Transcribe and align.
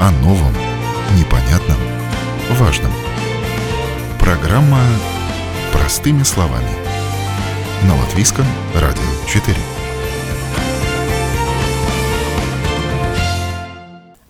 о 0.00 0.10
новом, 0.10 0.52
непонятном, 1.18 1.76
важном. 2.52 2.92
Программа 4.20 4.80
«Простыми 5.72 6.22
словами» 6.22 6.68
на 7.84 7.96
Латвийском 7.96 8.44
радио 8.74 9.02
4. 9.26 9.56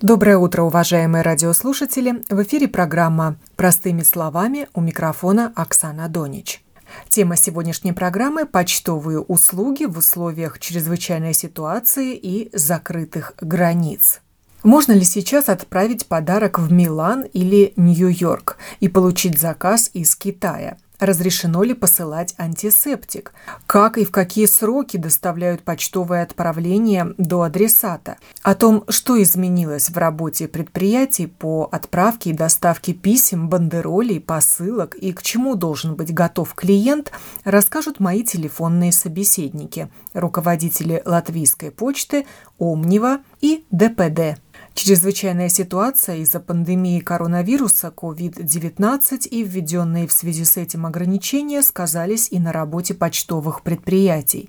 Доброе 0.00 0.38
утро, 0.38 0.62
уважаемые 0.62 1.23
радиослушатели! 1.23 2.24
В 2.30 2.42
эфире 2.45 2.69
программа 2.69 3.37
«Простыми 3.56 4.02
словами» 4.02 4.69
у 4.73 4.80
микрофона 4.80 5.52
Оксана 5.55 6.09
Донич. 6.09 6.62
Тема 7.10 7.37
сегодняшней 7.37 7.92
программы– 7.92 8.46
почтовые 8.46 9.20
услуги 9.20 9.84
в 9.84 9.98
условиях 9.98 10.59
чрезвычайной 10.60 11.34
ситуации 11.34 12.14
и 12.14 12.48
закрытых 12.56 13.34
границ. 13.41 14.20
Можно 14.64 14.92
ли 14.92 15.04
сейчас 15.04 15.48
отправить 15.48 16.06
подарок 16.06 16.58
в 16.58 16.72
Милан 16.72 17.22
или 17.22 17.72
Нью-Йорк 17.76 18.56
и 18.80 18.88
получить 18.88 19.38
заказ 19.38 19.90
из 19.94 20.16
Китая? 20.16 20.78
Разрешено 20.98 21.62
ли 21.62 21.74
посылать 21.74 22.34
антисептик? 22.38 23.32
Как 23.66 23.98
и 23.98 24.04
в 24.04 24.10
какие 24.10 24.46
сроки 24.46 24.96
доставляют 24.96 25.62
почтовые 25.62 26.22
отправления 26.22 27.14
до 27.18 27.42
адресата? 27.42 28.16
О 28.42 28.56
том, 28.56 28.82
что 28.88 29.22
изменилось 29.22 29.90
в 29.90 29.96
работе 29.96 30.48
предприятий 30.48 31.26
по 31.28 31.68
отправке 31.70 32.30
и 32.30 32.32
доставке 32.32 32.95
писем, 32.95 33.48
бандеролей, 33.48 34.18
посылок 34.18 34.96
и 34.96 35.12
к 35.12 35.22
чему 35.22 35.54
должен 35.54 35.95
быть 35.95 36.12
готов 36.12 36.54
клиент, 36.54 37.12
расскажут 37.45 38.00
мои 38.00 38.24
телефонные 38.24 38.90
собеседники, 38.90 39.88
руководители 40.14 41.00
Латвийской 41.04 41.70
почты, 41.70 42.26
Омнива 42.59 43.18
и 43.40 43.64
ДПД. 43.70 44.40
Чрезвычайная 44.79 45.48
ситуация 45.48 46.18
из-за 46.18 46.38
пандемии 46.38 47.01
коронавируса 47.01 47.88
COVID-19 47.88 49.26
и 49.26 49.43
введенные 49.43 50.07
в 50.07 50.12
связи 50.12 50.45
с 50.45 50.57
этим 50.57 50.87
ограничения 50.87 51.62
сказались 51.62 52.29
и 52.30 52.38
на 52.38 52.52
работе 52.52 52.95
почтовых 52.95 53.62
предприятий. 53.62 54.49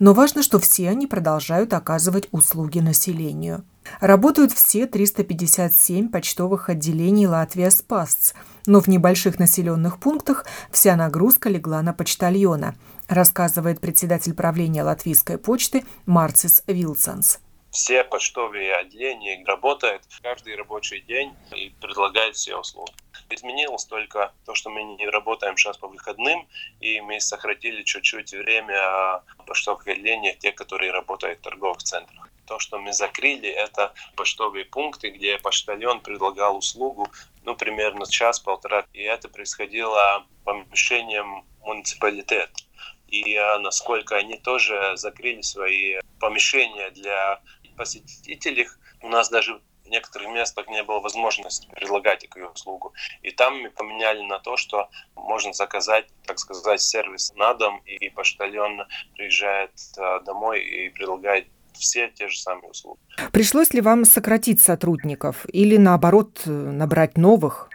Но 0.00 0.14
важно, 0.14 0.42
что 0.42 0.58
все 0.58 0.88
они 0.88 1.06
продолжают 1.06 1.74
оказывать 1.74 2.26
услуги 2.32 2.80
населению. 2.80 3.62
Работают 4.00 4.50
все 4.50 4.88
357 4.88 6.08
почтовых 6.08 6.70
отделений 6.70 7.28
Латвия 7.28 7.70
Спасц, 7.70 8.32
но 8.66 8.80
в 8.80 8.88
небольших 8.88 9.38
населенных 9.38 10.00
пунктах 10.00 10.44
вся 10.72 10.96
нагрузка 10.96 11.50
легла 11.50 11.82
на 11.82 11.92
почтальона, 11.92 12.74
рассказывает 13.06 13.78
председатель 13.78 14.34
правления 14.34 14.82
Латвийской 14.82 15.38
почты 15.38 15.84
Марцис 16.04 16.64
Вилсонс 16.66 17.38
все 17.70 18.02
почтовые 18.02 18.74
отделения 18.74 19.44
работают 19.44 20.02
каждый 20.22 20.56
рабочий 20.56 21.00
день 21.00 21.34
и 21.54 21.70
предлагают 21.80 22.36
все 22.36 22.56
услуги. 22.56 22.92
Изменилось 23.30 23.84
только 23.84 24.32
то, 24.46 24.54
что 24.54 24.70
мы 24.70 24.82
не 24.82 25.06
работаем 25.08 25.56
сейчас 25.56 25.76
по 25.76 25.86
выходным, 25.86 26.48
и 26.80 27.00
мы 27.00 27.20
сократили 27.20 27.82
чуть-чуть 27.82 28.32
время 28.32 29.22
почтовых 29.46 29.86
отделений, 29.86 30.34
те, 30.34 30.52
которые 30.52 30.92
работают 30.92 31.40
в 31.40 31.42
торговых 31.42 31.78
центрах. 31.78 32.30
То, 32.46 32.58
что 32.58 32.78
мы 32.78 32.94
закрыли, 32.94 33.50
это 33.50 33.92
почтовые 34.16 34.64
пункты, 34.64 35.10
где 35.10 35.36
почтальон 35.36 36.00
предлагал 36.00 36.56
услугу, 36.56 37.06
ну, 37.44 37.54
примерно 37.54 38.06
час-полтора. 38.06 38.86
И 38.94 39.02
это 39.02 39.28
происходило 39.28 40.24
помещением 40.44 41.44
муниципалитета 41.60 42.50
и 43.08 43.34
а, 43.36 43.58
насколько 43.58 44.16
они 44.16 44.36
тоже 44.36 44.92
закрыли 44.96 45.40
свои 45.40 45.96
помещения 46.20 46.90
для 46.90 47.40
посетителей. 47.78 48.68
У 49.00 49.08
нас 49.08 49.30
даже 49.30 49.60
в 49.88 49.90
некоторых 49.90 50.28
местах 50.28 50.68
не 50.68 50.82
было 50.82 51.00
возможности 51.00 51.66
предлагать 51.70 52.20
такую 52.20 52.50
услугу. 52.50 52.92
И 53.22 53.30
там 53.30 53.62
мы 53.62 53.70
поменяли 53.70 54.22
на 54.22 54.38
то, 54.38 54.56
что 54.56 54.88
можно 55.14 55.52
заказать, 55.52 56.06
так 56.26 56.38
сказать, 56.38 56.82
сервис 56.82 57.32
на 57.36 57.54
дом, 57.54 57.80
и 57.86 58.10
почтальон 58.10 58.82
приезжает 59.14 59.72
а, 59.96 60.20
домой 60.20 60.60
и 60.60 60.90
предлагает 60.90 61.46
все 61.72 62.08
те 62.08 62.28
же 62.28 62.38
самые 62.38 62.70
услуги. 62.70 62.98
Пришлось 63.32 63.72
ли 63.72 63.80
вам 63.80 64.04
сократить 64.04 64.60
сотрудников 64.60 65.46
или 65.52 65.76
наоборот 65.76 66.42
набрать 66.44 67.16
новых? 67.16 67.70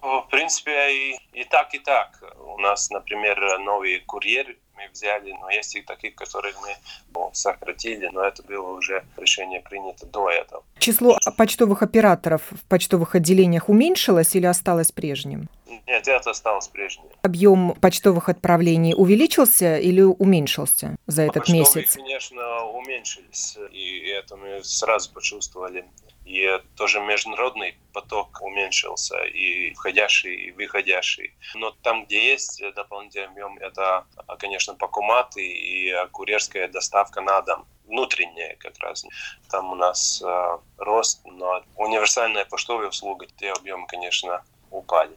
В 0.00 0.26
принципе, 0.30 0.72
и, 0.92 1.18
и 1.32 1.44
так, 1.44 1.74
и 1.74 1.78
так. 1.78 2.22
У 2.44 2.58
нас, 2.58 2.90
например, 2.90 3.58
новые 3.58 4.00
курьеры 4.00 4.58
мы 4.82 4.92
взяли, 4.92 5.32
но 5.40 5.50
есть 5.50 5.76
и 5.76 5.82
таких, 5.82 6.14
которых 6.14 6.54
мы 6.62 6.74
ну, 7.14 7.30
сократили, 7.32 8.08
но 8.12 8.24
это 8.24 8.42
было 8.42 8.72
уже 8.72 9.04
решение 9.16 9.60
принято 9.60 10.06
до 10.06 10.28
этого. 10.28 10.62
Число 10.78 11.16
почтовых 11.36 11.82
операторов 11.82 12.42
в 12.50 12.64
почтовых 12.68 13.14
отделениях 13.14 13.68
уменьшилось 13.68 14.34
или 14.34 14.46
осталось 14.46 14.92
прежним? 14.92 15.48
Нет, 15.86 16.08
это 16.08 16.30
осталось 16.30 16.68
прежним. 16.68 17.06
Объем 17.22 17.74
почтовых 17.80 18.28
отправлений 18.28 18.94
увеличился 18.96 19.78
или 19.78 20.02
уменьшился 20.02 20.96
за 21.06 21.22
этот 21.22 21.34
Почтовые, 21.34 21.60
месяц? 21.60 21.96
конечно, 21.96 22.64
уменьшились, 22.66 23.58
и 23.70 24.08
это 24.08 24.36
мы 24.36 24.62
сразу 24.62 25.12
почувствовали 25.12 25.84
и 26.24 26.60
тоже 26.76 27.00
международный 27.00 27.76
поток 27.92 28.40
уменьшился, 28.42 29.22
и 29.24 29.74
входящий, 29.74 30.34
и 30.34 30.50
выходящий. 30.52 31.34
Но 31.54 31.72
там, 31.82 32.04
где 32.04 32.32
есть 32.32 32.62
дополнительный 32.74 33.26
объем, 33.26 33.58
это, 33.58 34.06
конечно, 34.38 34.74
покуматы 34.74 35.44
и 35.44 35.92
курьерская 36.12 36.68
доставка 36.68 37.20
на 37.20 37.42
дом 37.42 37.66
внутренняя 37.86 38.56
как 38.56 38.78
раз. 38.78 39.04
Там 39.50 39.72
у 39.72 39.74
нас 39.74 40.22
э, 40.24 40.58
рост, 40.78 41.20
но 41.24 41.62
универсальная 41.76 42.44
почтовая 42.44 42.88
услуга, 42.88 43.26
те 43.36 43.50
объемы, 43.50 43.86
конечно, 43.86 44.42
упали. 44.72 45.12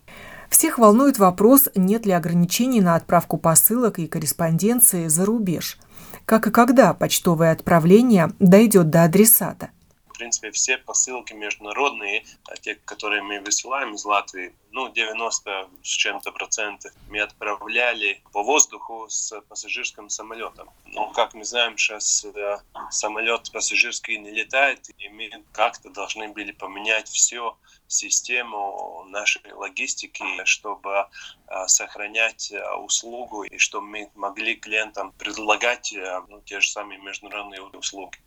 Всех 0.49 0.77
волнует 0.77 1.17
вопрос, 1.17 1.69
нет 1.75 2.05
ли 2.05 2.11
ограничений 2.11 2.81
на 2.81 2.95
отправку 2.95 3.37
посылок 3.37 3.99
и 3.99 4.07
корреспонденции 4.07 5.07
за 5.07 5.25
рубеж. 5.25 5.79
Как 6.25 6.47
и 6.47 6.51
когда 6.51 6.93
почтовое 6.93 7.51
отправление 7.51 8.31
дойдет 8.39 8.89
до 8.89 9.03
адресата 9.03 9.69
в 10.15 10.17
принципе, 10.17 10.49
все 10.51 10.77
посылки 10.77 11.33
международные, 11.33 12.23
а 12.47 12.55
те, 12.55 12.75
которые 12.85 13.21
мы 13.21 13.41
высылаем 13.41 13.95
из 13.95 14.05
Латвии, 14.05 14.53
ну, 14.75 14.89
90 14.89 15.69
с 15.81 15.87
чем-то 15.87 16.33
процентов 16.33 16.91
мы 17.09 17.21
отправляли 17.21 18.21
по 18.33 18.43
воздуху 18.43 19.07
с 19.09 19.39
пассажирским 19.47 20.09
самолетом. 20.09 20.69
Но, 20.87 21.11
как 21.11 21.33
мы 21.33 21.45
знаем, 21.45 21.77
сейчас 21.77 22.25
э, 22.25 22.57
самолет 22.89 23.51
пассажирский 23.53 24.17
не 24.17 24.31
летает, 24.31 24.89
и 24.97 25.07
мы 25.07 25.29
как-то 25.53 25.89
должны 25.89 26.27
были 26.27 26.51
поменять 26.51 27.07
всю 27.07 27.55
систему 27.87 29.05
нашей 29.07 29.53
логистики, 29.53 30.25
чтобы 30.43 31.07
э, 31.47 31.67
сохранять 31.67 32.51
э, 32.51 32.75
услугу 32.75 33.43
и 33.43 33.57
чтобы 33.57 33.87
мы 33.87 34.11
могли 34.15 34.55
клиентам 34.55 35.13
предлагать 35.17 35.95
ну, 36.27 36.41
те 36.41 36.59
же 36.59 36.69
самые 36.69 36.99
международные 36.99 37.61
услуги. 37.61 38.17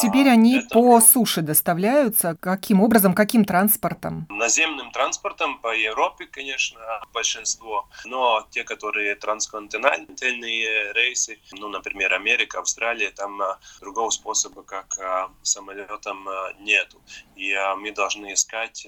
Теперь 0.00 0.28
они 0.28 0.60
Это... 0.60 0.68
по 0.70 1.00
суше 1.00 1.42
доставляются? 1.42 2.34
Каким 2.40 2.80
образом, 2.80 3.14
каким 3.14 3.44
транспортом? 3.44 4.26
Наземным 4.30 4.90
транспортом 4.90 5.58
по 5.58 5.74
Европе, 5.74 5.97
конечно, 6.26 6.80
большинство, 7.12 7.88
но 8.04 8.46
те, 8.50 8.62
которые 8.62 9.16
трансконтинентальные 9.16 10.92
рейсы, 10.92 11.40
ну, 11.52 11.68
например, 11.68 12.14
Америка, 12.14 12.60
Австралия, 12.60 13.10
там 13.10 13.40
а, 13.42 13.58
другого 13.80 14.10
способа, 14.10 14.62
как 14.62 14.96
а, 14.98 15.32
самолетом, 15.42 16.28
а, 16.28 16.52
нету. 16.60 17.02
И 17.36 17.54
мы 17.78 17.90
должны 17.92 18.32
искать 18.32 18.86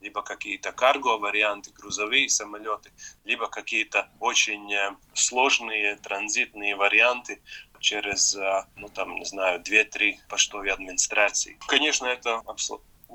либо 0.00 0.22
какие-то 0.22 0.72
карго 0.72 1.18
варианты, 1.18 1.72
грузовые 1.72 2.28
самолеты, 2.28 2.90
либо 3.24 3.48
какие-то 3.48 4.08
очень 4.20 4.74
сложные 5.14 5.96
транзитные 5.96 6.76
варианты 6.76 7.40
через, 7.80 8.36
ну 8.76 8.88
там, 8.88 9.16
не 9.16 9.24
знаю, 9.24 9.60
2-3 9.62 10.16
почтовые 10.28 10.72
администрации. 10.72 11.58
Конечно, 11.66 12.06
это 12.06 12.42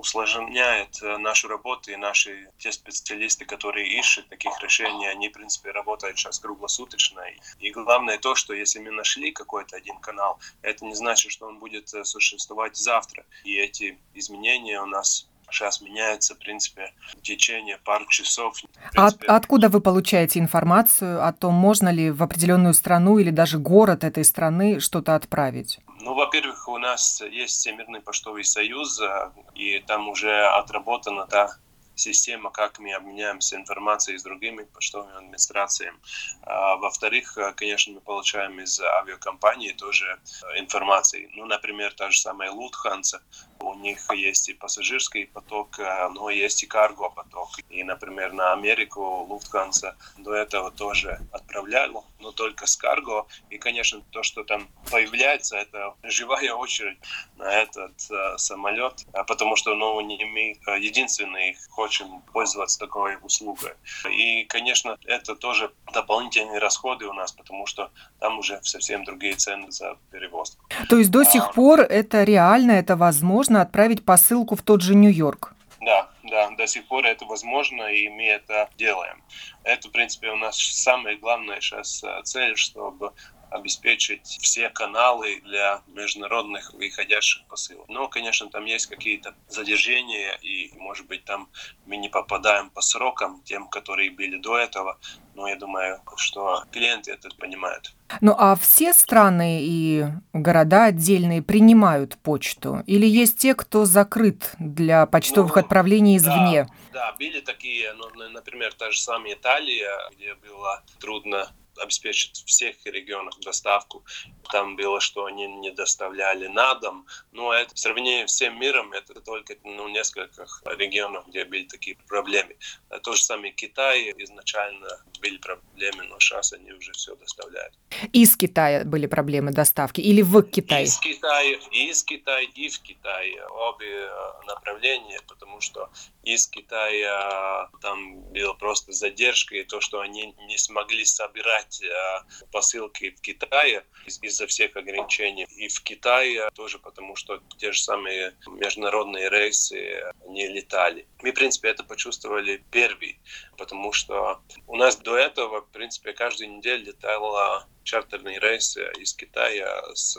усложняет 0.01 1.01
э, 1.01 1.17
нашу 1.17 1.47
работу, 1.47 1.91
и 1.91 1.95
наши 1.95 2.49
те 2.57 2.71
специалисты, 2.71 3.45
которые 3.45 3.87
ищут 3.99 4.27
таких 4.29 4.51
решений, 4.61 5.07
они, 5.07 5.29
в 5.29 5.33
принципе, 5.33 5.71
работают 5.71 6.17
сейчас 6.17 6.39
круглосуточно. 6.39 7.21
И 7.59 7.71
главное 7.71 8.17
то, 8.17 8.35
что 8.35 8.53
если 8.53 8.79
мы 8.79 8.91
нашли 8.91 9.31
какой-то 9.31 9.77
один 9.77 9.97
канал, 9.99 10.39
это 10.61 10.85
не 10.85 10.95
значит, 10.95 11.31
что 11.31 11.47
он 11.47 11.59
будет 11.59 11.93
э, 11.93 12.03
существовать 12.03 12.75
завтра. 12.75 13.23
И 13.43 13.55
эти 13.55 13.97
изменения 14.15 14.81
у 14.81 14.87
нас 14.87 15.27
сейчас 15.51 15.81
меняется, 15.81 16.33
в 16.33 16.39
принципе, 16.39 16.93
в 17.17 17.21
течение 17.21 17.77
пару 17.83 18.05
часов. 18.07 18.57
А 18.95 19.07
принципе, 19.07 19.25
а 19.27 19.35
откуда 19.35 19.69
вы 19.69 19.81
получаете 19.81 20.39
информацию 20.39 21.25
о 21.25 21.31
том, 21.33 21.53
можно 21.53 21.89
ли 21.89 22.09
в 22.09 22.23
определенную 22.23 22.73
страну 22.73 23.19
или 23.19 23.29
даже 23.29 23.59
город 23.59 24.03
этой 24.03 24.23
страны 24.23 24.79
что-то 24.79 25.15
отправить? 25.15 25.79
Ну, 26.01 26.15
во-первых, 26.15 26.67
у 26.67 26.77
нас 26.77 27.21
есть 27.21 27.57
Всемирный 27.57 28.01
почтовый 28.01 28.43
союз, 28.43 28.99
э, 28.99 29.31
и 29.53 29.79
там 29.79 30.09
уже 30.09 30.47
отработана 30.47 31.27
та 31.27 31.57
система, 31.95 32.49
как 32.49 32.79
мы 32.79 32.93
обменяемся 32.93 33.55
информацией 33.55 34.17
с 34.17 34.23
другими 34.23 34.63
почтовыми 34.63 35.15
администрациями. 35.17 35.97
А, 36.41 36.75
во-вторых, 36.77 37.37
конечно, 37.55 37.93
мы 37.93 38.01
получаем 38.01 38.59
из 38.59 38.79
авиакомпании 38.79 39.73
тоже 39.73 40.05
э, 40.07 40.59
информации. 40.59 41.29
Ну, 41.35 41.45
например, 41.45 41.93
та 41.93 42.09
же 42.09 42.19
самая 42.19 42.51
Лутханса, 42.51 43.21
у 43.61 43.75
них 43.75 43.99
есть 44.13 44.49
и 44.49 44.53
пассажирский 44.53 45.27
поток, 45.27 45.79
но 46.13 46.29
есть 46.29 46.63
и 46.63 46.67
карго 46.67 47.09
поток. 47.09 47.49
И, 47.69 47.83
например, 47.83 48.33
на 48.33 48.53
Америку 48.53 49.27
Lufthansa 49.29 49.95
до 50.17 50.33
этого 50.33 50.71
тоже 50.71 51.19
отправлял, 51.31 52.05
но 52.19 52.31
только 52.31 52.67
с 52.67 52.75
карго. 52.75 53.25
И, 53.49 53.57
конечно, 53.57 54.01
то, 54.11 54.23
что 54.23 54.43
там 54.43 54.67
появляется, 54.89 55.57
это 55.57 55.93
живая 56.03 56.53
очередь 56.53 56.97
на 57.37 57.51
этот 57.51 57.93
э, 58.09 58.37
самолет, 58.37 59.05
потому 59.27 59.55
что 59.55 59.75
ну, 59.75 59.99
не 60.01 60.25
мы 60.25 60.57
единственные 60.79 61.55
хотим 61.69 62.21
пользоваться 62.33 62.79
такой 62.79 63.17
услугой. 63.21 63.73
И, 64.09 64.43
конечно, 64.45 64.97
это 65.05 65.35
тоже 65.35 65.71
дополнительные 65.93 66.59
расходы 66.59 67.05
у 67.05 67.13
нас, 67.13 67.31
потому 67.31 67.65
что 67.65 67.91
там 68.19 68.39
уже 68.39 68.59
совсем 68.63 69.03
другие 69.03 69.33
цены 69.33 69.71
за 69.71 69.97
перевозку. 70.11 70.65
То 70.89 70.97
есть 70.97 71.11
до 71.11 71.23
сих 71.23 71.43
а, 71.43 71.53
пор 71.53 71.81
это 71.81 72.23
реально, 72.23 72.71
это 72.71 72.95
возможно 72.95 73.50
отправить 73.59 74.05
посылку 74.05 74.55
в 74.55 74.61
тот 74.61 74.81
же 74.81 74.95
Нью-Йорк? 74.95 75.53
Да, 75.81 76.09
да, 76.23 76.49
до 76.51 76.67
сих 76.67 76.87
пор 76.87 77.05
это 77.05 77.25
возможно, 77.25 77.83
и 77.91 78.07
мы 78.07 78.23
это 78.23 78.69
делаем. 78.77 79.21
Это, 79.63 79.89
в 79.89 79.91
принципе, 79.91 80.29
у 80.29 80.37
нас 80.37 80.57
самая 80.57 81.17
главная 81.17 81.59
сейчас 81.59 82.03
э, 82.03 82.21
цель, 82.23 82.55
чтобы 82.55 83.11
обеспечить 83.51 84.25
все 84.41 84.69
каналы 84.69 85.41
для 85.43 85.81
международных 85.87 86.73
выходящих 86.73 87.45
посылок. 87.47 87.87
Но, 87.89 88.07
конечно, 88.07 88.49
там 88.49 88.65
есть 88.65 88.87
какие-то 88.87 89.35
задержения, 89.47 90.37
и, 90.41 90.71
может 90.77 91.05
быть, 91.07 91.25
там 91.25 91.49
мы 91.85 91.97
не 91.97 92.09
попадаем 92.09 92.69
по 92.69 92.81
срокам 92.81 93.41
тем, 93.43 93.67
которые 93.67 94.09
были 94.09 94.37
до 94.37 94.57
этого. 94.57 94.97
Но 95.35 95.47
я 95.47 95.55
думаю, 95.55 96.01
что 96.15 96.63
клиенты 96.71 97.11
это 97.11 97.29
понимают. 97.37 97.93
Ну 98.19 98.35
а 98.37 98.55
все 98.55 98.93
страны 98.93 99.59
и 99.61 100.05
города 100.33 100.85
отдельные 100.85 101.41
принимают 101.41 102.17
почту? 102.17 102.83
Или 102.85 103.05
есть 103.05 103.37
те, 103.37 103.55
кто 103.55 103.85
закрыт 103.85 104.53
для 104.59 105.05
почтовых 105.05 105.55
ну, 105.55 105.61
отправлений 105.61 106.17
извне? 106.17 106.67
Да, 106.91 107.11
да, 107.11 107.15
были 107.17 107.39
такие, 107.39 107.93
ну, 107.93 108.09
например, 108.29 108.73
та 108.73 108.91
же 108.91 108.99
самая 108.99 109.33
Италия, 109.33 109.91
где 110.15 110.35
было 110.35 110.83
трудно 110.99 111.49
обеспечить 111.81 112.43
в 112.43 112.45
всех 112.45 112.75
регионах 112.85 113.39
доставку. 113.39 114.03
Там 114.51 114.75
было, 114.75 114.99
что 114.99 115.25
они 115.25 115.47
не 115.47 115.71
доставляли 115.71 116.47
на 116.47 116.75
дом. 116.75 117.05
Но 117.31 117.53
это 117.53 117.73
в 117.73 117.79
сравнении 117.79 118.25
с 118.25 118.31
всем 118.31 118.59
миром, 118.59 118.93
это 118.93 119.19
только 119.21 119.55
ну, 119.63 119.87
несколько 119.87 120.45
регионов, 120.65 121.27
где 121.27 121.45
были 121.45 121.63
такие 121.63 121.97
проблемы. 122.07 122.55
А 122.89 122.99
то 122.99 123.13
же 123.13 123.23
самое 123.23 123.53
Китай 123.53 124.13
изначально 124.17 124.87
были 125.21 125.37
проблемы, 125.37 126.03
но 126.03 126.19
сейчас 126.19 126.53
они 126.53 126.71
уже 126.73 126.91
все 126.93 127.15
доставляют. 127.15 127.73
Из 128.13 128.35
Китая 128.35 128.83
были 128.83 129.07
проблемы 129.07 129.51
доставки 129.51 130.01
или 130.01 130.21
в 130.21 130.41
Китае? 130.43 130.85
Из 130.85 130.97
Китая, 130.99 131.57
из 131.71 132.03
Китая 132.03 132.41
и 132.41 132.69
в 132.69 132.79
Китае. 132.79 133.45
Обе 133.47 133.87
э, 133.87 134.09
направления, 134.47 135.19
потому 135.27 135.61
что 135.61 135.89
из 136.23 136.47
Китая 136.47 137.69
там 137.81 138.21
была 138.31 138.53
просто 138.53 138.91
задержка, 138.91 139.55
и 139.55 139.63
то, 139.63 139.81
что 139.81 140.01
они 140.01 140.35
не 140.47 140.57
смогли 140.57 141.05
собирать 141.05 141.81
э, 141.81 142.43
посылки 142.51 143.11
в 143.11 143.21
Китае 143.21 143.85
из-за 144.05 144.47
всех 144.47 144.75
ограничений. 144.75 145.45
И 145.57 145.67
в 145.67 145.81
Китае 145.81 146.49
тоже 146.53 146.79
потому, 146.79 147.15
что 147.15 147.41
те 147.57 147.71
же 147.71 147.81
самые 147.81 148.35
международные 148.47 149.29
рейсы 149.29 150.03
не 150.27 150.47
летали. 150.47 151.07
Мы, 151.21 151.31
в 151.31 151.35
принципе, 151.35 151.69
это 151.69 151.83
почувствовали 151.83 152.63
первый, 152.71 153.19
потому 153.57 153.91
что 153.91 154.41
у 154.67 154.75
нас 154.75 154.97
до 154.97 155.17
этого, 155.17 155.61
в 155.61 155.69
принципе, 155.69 156.13
каждую 156.13 156.57
неделю 156.57 156.85
летала 156.85 157.67
чартерные 157.83 158.39
рейсы 158.39 158.83
из 158.99 159.13
Китая 159.13 159.83
с 159.93 160.17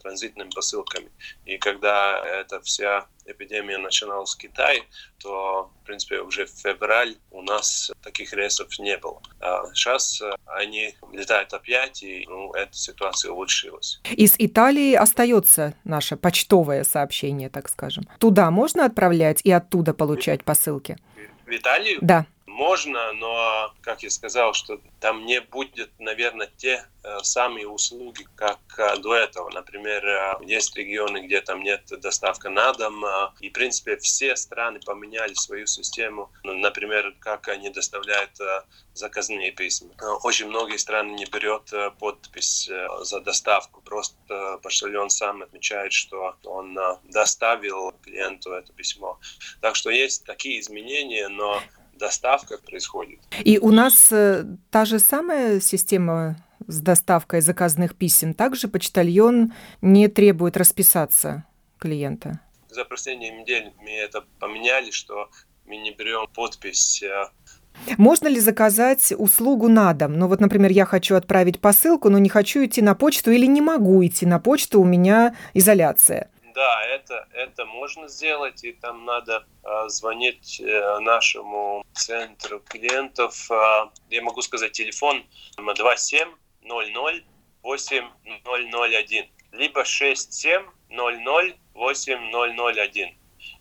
транзитными 0.00 0.50
посылками. 0.50 1.10
И 1.44 1.58
когда 1.58 2.24
эта 2.24 2.60
вся 2.60 3.06
эпидемия 3.26 3.78
начиналась 3.78 4.34
в 4.34 4.38
Китае, 4.38 4.82
то, 5.18 5.70
в 5.82 5.86
принципе, 5.86 6.20
уже 6.20 6.46
в 6.46 6.50
февраль 6.50 7.16
у 7.30 7.42
нас 7.42 7.90
таких 8.02 8.32
рейсов 8.32 8.78
не 8.78 8.96
было. 8.96 9.20
А 9.40 9.66
сейчас 9.74 10.22
они 10.46 10.94
летают 11.12 11.52
опять, 11.52 12.02
и 12.02 12.24
ну, 12.28 12.52
эта 12.52 12.72
ситуация 12.74 13.32
улучшилась. 13.32 14.00
Из 14.10 14.34
Италии 14.38 14.94
остается 14.94 15.74
наше 15.84 16.16
почтовое 16.16 16.84
сообщение, 16.84 17.50
так 17.50 17.68
скажем. 17.68 18.08
Туда 18.18 18.50
можно 18.50 18.84
отправлять 18.84 19.40
и 19.44 19.50
оттуда 19.50 19.94
получать 19.94 20.44
посылки? 20.44 20.96
В 21.46 21.50
Италию? 21.50 21.98
Да 22.00 22.26
можно, 22.58 23.12
но, 23.12 23.72
как 23.82 24.02
я 24.02 24.10
сказал, 24.10 24.52
что 24.52 24.80
там 24.98 25.24
не 25.26 25.40
будет, 25.40 25.90
наверное, 26.00 26.50
те 26.56 26.84
э, 27.04 27.18
самые 27.22 27.68
услуги, 27.68 28.26
как 28.34 28.58
э, 28.76 28.96
до 28.96 29.14
этого. 29.14 29.48
Например, 29.50 30.04
э, 30.04 30.34
есть 30.44 30.74
регионы, 30.76 31.24
где 31.24 31.40
там 31.40 31.62
нет 31.62 31.84
доставка 32.00 32.50
на 32.50 32.72
дом, 32.72 33.04
и, 33.38 33.48
в 33.48 33.52
принципе, 33.52 33.96
все 33.98 34.34
страны 34.34 34.80
поменяли 34.84 35.34
свою 35.34 35.66
систему. 35.66 36.32
Ну, 36.42 36.54
например, 36.54 37.14
как 37.20 37.46
они 37.46 37.70
доставляют 37.70 38.32
заказные 38.92 39.52
письма. 39.52 39.90
Очень 40.24 40.48
многие 40.48 40.78
страны 40.78 41.12
не 41.12 41.26
берет 41.26 41.72
подпись 42.00 42.68
за 43.02 43.20
доставку, 43.20 43.80
просто 43.82 44.58
почтальон 44.64 45.10
сам 45.10 45.42
отмечает, 45.42 45.92
что 45.92 46.34
он 46.42 46.76
доставил 47.04 47.92
клиенту 48.02 48.50
это 48.50 48.72
письмо. 48.72 49.20
Так 49.60 49.76
что 49.76 49.90
есть 49.90 50.24
такие 50.24 50.58
изменения, 50.58 51.28
но 51.28 51.62
доставка 51.98 52.58
происходит. 52.58 53.18
И 53.44 53.58
у 53.58 53.70
нас 53.70 54.12
э, 54.12 54.44
та 54.70 54.84
же 54.84 54.98
самая 54.98 55.60
система 55.60 56.36
с 56.66 56.80
доставкой 56.80 57.40
заказных 57.40 57.94
писем. 57.94 58.34
Также 58.34 58.68
почтальон 58.68 59.52
не 59.80 60.08
требует 60.08 60.56
расписаться 60.56 61.44
клиента. 61.78 62.40
За 62.70 62.84
последние 62.84 63.30
недели 63.30 63.72
мы 63.80 63.90
это 63.90 64.24
поменяли, 64.38 64.90
что 64.90 65.30
мы 65.66 65.76
не 65.76 65.92
берем 65.92 66.26
подпись 66.34 67.02
э, 67.02 67.26
можно 67.96 68.28
ли 68.28 68.40
заказать 68.40 69.12
услугу 69.16 69.68
на 69.68 69.92
дом? 69.94 70.18
Ну 70.18 70.26
вот, 70.26 70.40
например, 70.40 70.72
я 70.72 70.84
хочу 70.84 71.14
отправить 71.14 71.60
посылку, 71.60 72.10
но 72.10 72.18
не 72.18 72.28
хочу 72.28 72.64
идти 72.64 72.82
на 72.82 72.94
почту 72.94 73.30
или 73.30 73.46
не 73.46 73.60
могу 73.60 74.04
идти 74.04 74.26
на 74.26 74.38
почту, 74.40 74.80
у 74.80 74.84
меня 74.84 75.36
изоляция 75.54 76.28
да, 76.58 76.82
это, 76.82 77.28
это 77.34 77.64
можно 77.66 78.08
сделать, 78.08 78.64
и 78.64 78.72
там 78.72 79.04
надо 79.04 79.44
э, 79.62 79.88
звонить 79.88 80.60
э, 80.60 80.98
нашему 80.98 81.84
центру 81.92 82.58
клиентов. 82.58 83.48
Э, 83.48 83.90
я 84.10 84.22
могу 84.22 84.42
сказать 84.42 84.72
телефон 84.72 85.24
27 85.56 86.28
00 86.64 87.24
8001, 87.62 89.26
либо 89.52 89.84
67 89.84 90.62
00 90.90 91.54
8001. 91.74 93.08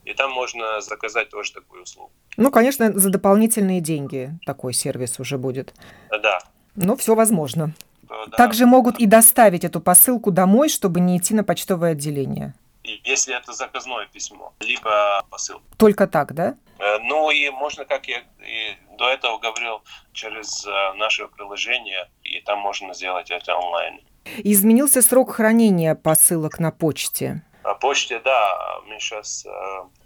И 0.05 0.13
там 0.15 0.31
можно 0.31 0.81
заказать 0.81 1.29
тоже 1.29 1.53
такую 1.53 1.83
услугу. 1.83 2.11
Ну, 2.35 2.49
конечно, 2.49 2.91
за 2.93 3.11
дополнительные 3.11 3.79
деньги 3.79 4.31
такой 4.43 4.73
сервис 4.73 5.19
уже 5.19 5.37
будет. 5.37 5.75
Да. 6.09 6.39
Но 6.75 6.95
все 6.95 7.13
возможно. 7.13 7.75
Да. 8.01 8.25
Также 8.37 8.65
могут 8.65 8.97
и 8.97 9.05
доставить 9.05 9.63
эту 9.63 9.81
посылку 9.81 10.31
домой, 10.31 10.69
чтобы 10.69 10.99
не 10.99 11.19
идти 11.19 11.35
на 11.35 11.43
почтовое 11.43 11.91
отделение 11.91 12.55
если 13.03 13.35
это 13.35 13.53
заказное 13.53 14.07
письмо, 14.07 14.53
либо 14.59 15.25
посыл. 15.29 15.61
Только 15.77 16.07
так, 16.07 16.33
да? 16.33 16.55
Э, 16.79 16.99
ну 16.99 17.31
и 17.31 17.49
можно, 17.49 17.85
как 17.85 18.07
я 18.07 18.23
и 18.39 18.77
до 18.97 19.09
этого 19.09 19.37
говорил, 19.39 19.81
через 20.13 20.65
э, 20.65 20.93
наше 20.93 21.27
приложение, 21.27 22.09
и 22.23 22.39
там 22.41 22.59
можно 22.59 22.93
сделать 22.93 23.31
это 23.31 23.55
онлайн. 23.55 24.01
Изменился 24.37 25.01
срок 25.01 25.31
хранения 25.35 25.95
посылок 25.95 26.59
на 26.59 26.71
почте? 26.71 27.43
На 27.63 27.73
почте, 27.73 28.19
да. 28.19 28.79
Мы 28.85 28.99
сейчас 28.99 29.45
э, 29.45 29.49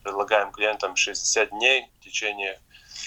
предлагаем 0.03 0.51
клиентам 0.51 0.95
60 0.95 1.49
дней, 1.49 1.87
в 1.99 2.03
течение 2.03 2.59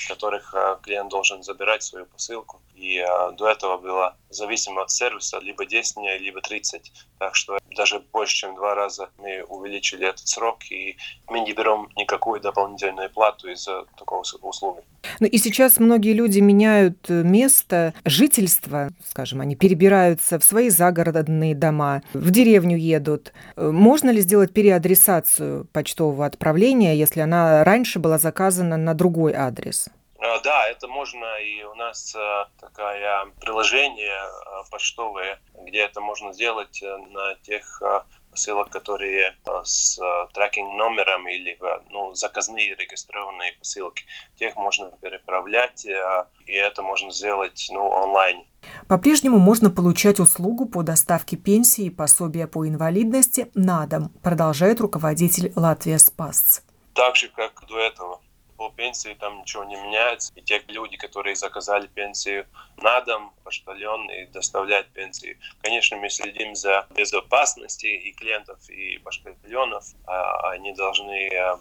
которых 0.09 0.54
клиент 0.83 1.11
должен 1.11 1.43
забирать 1.43 1.83
свою 1.83 2.07
посылку. 2.07 2.61
И 2.75 3.04
до 3.35 3.49
этого 3.49 3.78
было 3.78 4.16
зависимо 4.28 4.83
от 4.83 4.90
сервиса 4.90 5.38
либо 5.38 5.64
10 5.64 5.95
дней, 5.95 6.19
либо 6.19 6.40
30. 6.40 6.93
Так 7.19 7.37
что 7.37 7.59
даже 7.75 8.02
больше, 8.12 8.37
чем 8.37 8.54
два 8.54 8.75
раза 8.75 9.11
мы 9.19 9.43
увеличили 9.45 10.09
этот 10.09 10.26
срок, 10.28 10.59
и 10.71 10.97
мы 11.28 11.40
не 11.40 11.52
берем 11.52 11.88
никакую 11.97 12.40
дополнительную 12.40 13.11
плату 13.11 13.50
из-за 13.50 13.85
такого 13.99 14.23
услуги. 14.43 14.81
Ну 15.21 15.26
и 15.26 15.38
сейчас 15.38 15.78
многие 15.78 16.12
люди 16.12 16.40
меняют 16.40 16.99
э, 17.09 17.23
место 17.23 17.95
жительства, 18.04 18.88
скажем, 19.07 19.40
они 19.40 19.54
перебираются 19.54 20.38
в 20.38 20.45
свои 20.45 20.71
загородные 20.71 21.54
дома, 21.54 22.02
в 22.14 22.31
деревню 22.31 22.76
едут. 22.76 23.33
Э, 23.57 23.71
можно 23.71 24.11
ли 24.11 24.21
сделать 24.21 24.52
переадресацию 24.52 25.66
почтового 25.73 26.26
отправления, 26.26 26.95
если 26.95 27.21
она 27.21 27.64
раньше 27.64 27.99
была 27.99 28.19
заказана 28.19 28.76
на 28.76 28.95
другой 28.95 29.35
адрес? 29.35 29.88
А, 30.25 30.40
да, 30.40 30.66
это 30.69 30.88
можно, 30.88 31.37
и 31.37 31.62
у 31.64 31.75
нас 31.75 32.14
э, 32.16 32.45
такое 32.59 33.26
приложение 33.40 34.09
э, 34.09 34.71
почтовое, 34.71 35.38
где 35.66 35.81
это 35.81 36.00
можно 36.00 36.33
сделать 36.33 36.83
э, 36.83 36.97
на 37.11 37.35
тех 37.43 37.83
посылок, 38.31 38.71
которые 38.71 39.37
с 39.64 40.00
трекинг 40.33 40.75
номером 40.75 41.28
или 41.28 41.59
ну, 41.90 42.14
заказные 42.14 42.75
регистрированные 42.75 43.52
посылки. 43.52 44.04
Тех 44.37 44.57
можно 44.57 44.90
переправлять, 45.00 45.85
и 45.85 46.52
это 46.52 46.83
можно 46.83 47.12
сделать 47.12 47.69
ну, 47.71 47.87
онлайн. 47.87 48.45
По-прежнему 48.88 49.38
можно 49.38 49.71
получать 49.71 50.19
услугу 50.19 50.66
по 50.66 50.83
доставке 50.83 51.37
пенсии 51.37 51.85
и 51.85 51.90
пособия 51.90 52.49
по 52.49 52.66
инвалидности 52.66 53.52
на 53.54 53.87
дом, 53.87 54.09
продолжает 54.23 54.81
руководитель 54.81 55.52
Латвия 55.54 55.99
Спасц. 55.99 56.62
Так 56.95 57.14
же, 57.14 57.28
как 57.28 57.64
до 57.69 57.78
этого 57.78 58.21
по 58.64 58.71
пенсии 58.71 59.14
там 59.21 59.40
ничего 59.40 59.64
не 59.64 59.76
меняется. 59.76 60.33
И 60.37 60.40
те 60.40 60.62
люди, 60.68 60.97
которые 60.97 61.37
заказали 61.37 61.87
пенсию 61.87 62.47
на 62.78 63.00
дом, 63.02 63.33
почтальон 63.44 64.11
и 64.11 64.25
доставляют 64.26 64.88
пенсии. 64.88 65.37
Конечно, 65.61 65.99
мы 65.99 66.09
следим 66.09 66.54
за 66.54 66.87
безопасностью 66.97 67.90
и 67.90 68.12
клиентов, 68.12 68.59
и 68.71 68.99
почтальонов. 68.99 69.85
А, 70.06 70.50
они 70.52 70.73
должны 70.73 71.28
э, 71.28 71.59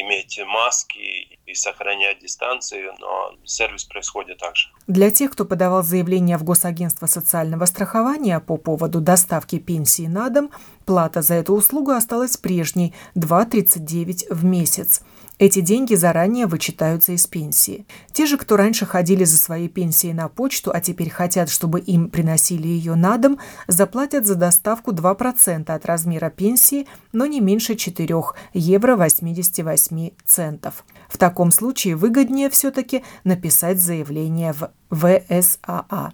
иметь 0.00 0.40
маски 0.46 1.38
и 1.44 1.54
сохранять 1.54 2.20
дистанцию, 2.20 2.94
но 2.98 3.34
сервис 3.44 3.84
происходит 3.84 4.38
так 4.38 4.56
же. 4.56 4.68
Для 4.86 5.10
тех, 5.10 5.32
кто 5.32 5.44
подавал 5.44 5.82
заявление 5.82 6.38
в 6.38 6.44
Госагентство 6.44 7.06
социального 7.06 7.66
страхования 7.66 8.40
по 8.40 8.56
поводу 8.56 9.00
доставки 9.00 9.58
пенсии 9.58 10.06
на 10.06 10.30
дом, 10.30 10.50
плата 10.86 11.20
за 11.20 11.34
эту 11.34 11.52
услугу 11.52 11.90
осталась 11.90 12.38
прежней– 12.38 12.94
2,39 13.14 14.32
в 14.32 14.44
месяц. 14.44 15.02
Эти 15.38 15.60
деньги 15.60 15.94
заранее 15.94 16.46
вычитаются 16.46 17.12
из 17.12 17.28
пенсии. 17.28 17.86
Те 18.12 18.26
же, 18.26 18.36
кто 18.36 18.56
раньше 18.56 18.86
ходили 18.86 19.22
за 19.22 19.36
своей 19.36 19.68
пенсией 19.68 20.12
на 20.12 20.28
почту, 20.28 20.72
а 20.74 20.80
теперь 20.80 21.10
хотят, 21.10 21.48
чтобы 21.48 21.78
им 21.78 22.10
приносили 22.10 22.66
ее 22.66 22.96
на 22.96 23.18
дом, 23.18 23.38
заплатят 23.68 24.26
за 24.26 24.34
доставку 24.34 24.90
2% 24.90 25.70
от 25.70 25.86
размера 25.86 26.30
пенсии, 26.30 26.88
но 27.12 27.26
не 27.26 27.40
меньше 27.40 27.76
4 27.76 28.14
евро 28.52 28.96
88 28.96 30.10
центов. 30.26 30.84
В 31.08 31.16
таком 31.18 31.52
случае 31.52 31.94
выгоднее 31.94 32.50
все-таки 32.50 33.04
написать 33.22 33.80
заявление 33.80 34.52
в 34.52 34.72
ВСАА. 34.90 36.12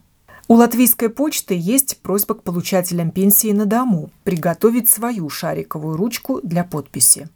У 0.48 0.54
латвийской 0.54 1.08
почты 1.08 1.56
есть 1.58 2.02
просьба 2.02 2.34
к 2.34 2.42
получателям 2.42 3.10
пенсии 3.10 3.52
на 3.52 3.64
дому 3.64 4.10
приготовить 4.24 4.90
свою 4.90 5.30
шариковую 5.30 5.96
ручку 5.96 6.40
для 6.42 6.64
подписи 6.64 7.30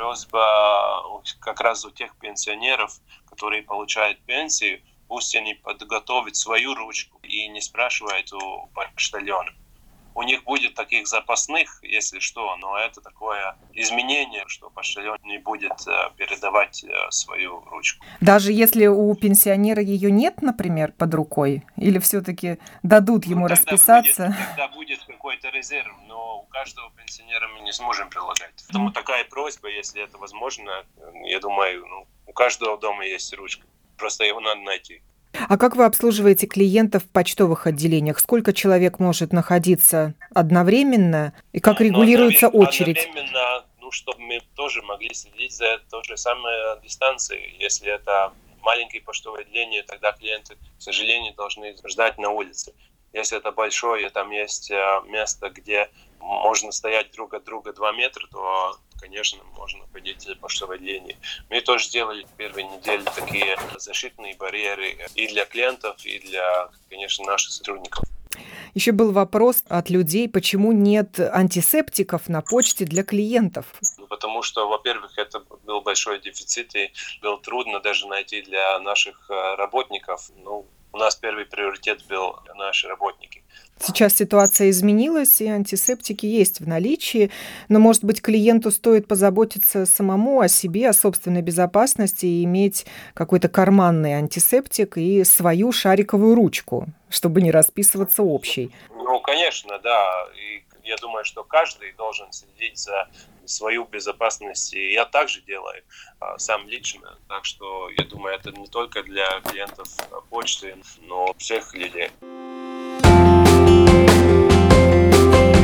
просьба 0.00 1.20
как 1.40 1.60
раз 1.60 1.84
у 1.84 1.90
тех 1.90 2.16
пенсионеров, 2.16 3.00
которые 3.28 3.62
получают 3.62 4.18
пенсию, 4.22 4.80
пусть 5.08 5.36
они 5.36 5.54
подготовят 5.54 6.36
свою 6.36 6.74
ручку 6.74 7.18
и 7.22 7.48
не 7.48 7.60
спрашивают 7.60 8.32
у 8.32 8.68
почтальона 8.74 9.52
у 10.14 10.22
них 10.22 10.44
будет 10.44 10.74
таких 10.74 11.06
запасных, 11.06 11.80
если 11.82 12.18
что, 12.18 12.56
но 12.56 12.76
это 12.76 13.00
такое 13.00 13.56
изменение, 13.74 14.44
что 14.48 14.70
почтальон 14.70 15.18
не 15.24 15.38
будет 15.38 15.72
э, 15.86 15.92
передавать 16.16 16.84
э, 16.84 16.88
свою 17.10 17.62
ручку. 17.70 18.04
Даже 18.20 18.52
если 18.52 18.86
у 18.86 19.14
пенсионера 19.14 19.82
ее 19.82 20.10
нет, 20.10 20.42
например, 20.42 20.92
под 20.92 21.14
рукой, 21.14 21.64
или 21.76 21.98
все-таки 21.98 22.58
дадут 22.82 23.24
ему 23.24 23.42
ну, 23.42 23.46
расписаться? 23.48 24.26
Будет, 24.26 24.48
тогда 24.48 24.68
будет 24.68 24.79
резерв, 25.60 25.92
но 26.08 26.40
у 26.40 26.42
каждого 26.46 26.90
пенсионера 26.96 27.48
мы 27.48 27.60
не 27.60 27.72
сможем 27.72 28.08
прилагать. 28.08 28.54
Поэтому 28.66 28.92
такая 28.92 29.24
просьба, 29.24 29.68
если 29.68 30.02
это 30.02 30.16
возможно, 30.18 30.84
я 31.24 31.38
думаю, 31.38 31.86
ну, 31.86 32.06
у 32.26 32.32
каждого 32.32 32.78
дома 32.78 33.04
есть 33.04 33.32
ручка, 33.34 33.66
просто 33.96 34.24
его 34.24 34.40
надо 34.40 34.60
найти. 34.62 35.02
А 35.48 35.56
как 35.56 35.76
вы 35.76 35.84
обслуживаете 35.84 36.46
клиентов 36.46 37.04
в 37.04 37.08
почтовых 37.08 37.66
отделениях? 37.66 38.18
Сколько 38.18 38.52
человек 38.52 38.98
может 38.98 39.32
находиться 39.32 40.14
одновременно? 40.34 41.32
И 41.52 41.60
как 41.60 41.78
ну, 41.78 41.86
регулируется 41.86 42.46
одновременно, 42.46 42.68
очередь? 42.68 42.98
Одновременно, 42.98 43.64
ну, 43.80 43.90
чтобы 43.92 44.20
мы 44.20 44.40
тоже 44.56 44.82
могли 44.82 45.14
следить 45.14 45.52
за 45.52 45.78
той 45.90 46.02
же 46.04 46.16
самой 46.16 46.80
дистанцией. 46.82 47.56
Если 47.60 47.92
это 47.92 48.32
маленькие 48.62 49.02
почтовые 49.02 49.42
отделения, 49.42 49.82
тогда 49.84 50.12
клиенты, 50.12 50.56
к 50.56 50.82
сожалению, 50.82 51.34
должны 51.34 51.76
ждать 51.86 52.18
на 52.18 52.30
улице. 52.30 52.72
Если 53.12 53.36
это 53.38 53.52
большое, 53.52 54.10
там 54.10 54.30
есть 54.30 54.70
э, 54.70 55.00
место, 55.06 55.50
где 55.50 55.90
можно 56.20 56.70
стоять 56.70 57.10
друг 57.12 57.34
от 57.34 57.44
друга 57.44 57.72
2 57.72 57.92
метра, 57.92 58.26
то 58.30 58.76
конечно, 59.00 59.42
можно 59.56 59.86
ходить 59.92 60.26
по 60.26 60.42
почтовой 60.42 60.78
линии. 60.78 61.16
Мы 61.48 61.60
тоже 61.62 61.86
сделали 61.86 62.24
в 62.24 62.36
первой 62.36 62.64
неделе 62.64 63.02
такие 63.16 63.58
защитные 63.78 64.36
барьеры 64.36 64.96
и 65.14 65.26
для 65.28 65.46
клиентов, 65.46 65.96
и 66.04 66.18
для, 66.18 66.68
конечно, 66.90 67.24
наших 67.24 67.52
сотрудников. 67.52 68.04
Еще 68.74 68.92
был 68.92 69.10
вопрос 69.10 69.64
от 69.68 69.90
людей, 69.90 70.28
почему 70.28 70.70
нет 70.72 71.18
антисептиков 71.18 72.28
на 72.28 72.40
почте 72.40 72.84
для 72.84 73.02
клиентов? 73.02 73.66
Ну, 73.98 74.06
потому 74.06 74.42
что, 74.42 74.68
во-первых, 74.68 75.18
это 75.18 75.42
был 75.64 75.80
большой 75.80 76.20
дефицит, 76.20 76.74
и 76.76 76.92
было 77.20 77.40
трудно 77.40 77.80
даже 77.80 78.06
найти 78.06 78.42
для 78.42 78.78
наших 78.78 79.28
э, 79.28 79.54
работников. 79.56 80.30
Ну, 80.36 80.66
у 80.92 80.98
нас 80.98 81.16
первый 81.16 81.44
приоритет 81.44 82.04
был 82.08 82.36
наши 82.56 82.88
работники. 82.88 83.42
Сейчас 83.78 84.14
ситуация 84.14 84.68
изменилась, 84.70 85.40
и 85.40 85.46
антисептики 85.46 86.26
есть 86.26 86.60
в 86.60 86.68
наличии, 86.68 87.30
но, 87.68 87.78
может 87.78 88.04
быть, 88.04 88.20
клиенту 88.20 88.70
стоит 88.70 89.08
позаботиться 89.08 89.86
самому 89.86 90.40
о 90.40 90.48
себе, 90.48 90.88
о 90.88 90.92
собственной 90.92 91.40
безопасности 91.40 92.26
и 92.26 92.44
иметь 92.44 92.86
какой-то 93.14 93.48
карманный 93.48 94.12
антисептик 94.12 94.98
и 94.98 95.24
свою 95.24 95.72
шариковую 95.72 96.34
ручку, 96.34 96.88
чтобы 97.08 97.40
не 97.40 97.50
расписываться 97.50 98.22
общей. 98.22 98.70
Ну, 98.90 99.20
конечно, 99.20 99.78
да. 99.78 100.26
И 100.36 100.62
я 100.84 100.96
думаю, 100.96 101.24
что 101.24 101.44
каждый 101.44 101.92
должен 101.92 102.32
следить 102.32 102.78
за 102.78 103.08
свою 103.44 103.84
безопасность. 103.84 104.74
И 104.74 104.92
я 104.92 105.04
также 105.04 105.40
делаю 105.42 105.82
а, 106.20 106.38
сам 106.38 106.68
лично. 106.68 107.18
Так 107.28 107.44
что 107.44 107.90
я 107.96 108.04
думаю, 108.04 108.36
это 108.36 108.52
не 108.52 108.66
только 108.66 109.02
для 109.02 109.40
клиентов 109.40 109.88
почты, 110.28 110.76
но 111.02 111.34
всех 111.38 111.74
людей. 111.74 112.10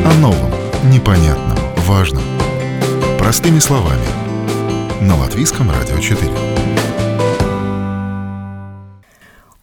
О 0.04 0.14
новом, 0.20 0.50
непонятном, 0.90 1.58
важном. 1.84 2.22
Простыми 3.18 3.58
словами. 3.58 4.06
На 5.02 5.16
Латвийском 5.16 5.70
радио 5.70 6.00
4. 6.00 6.55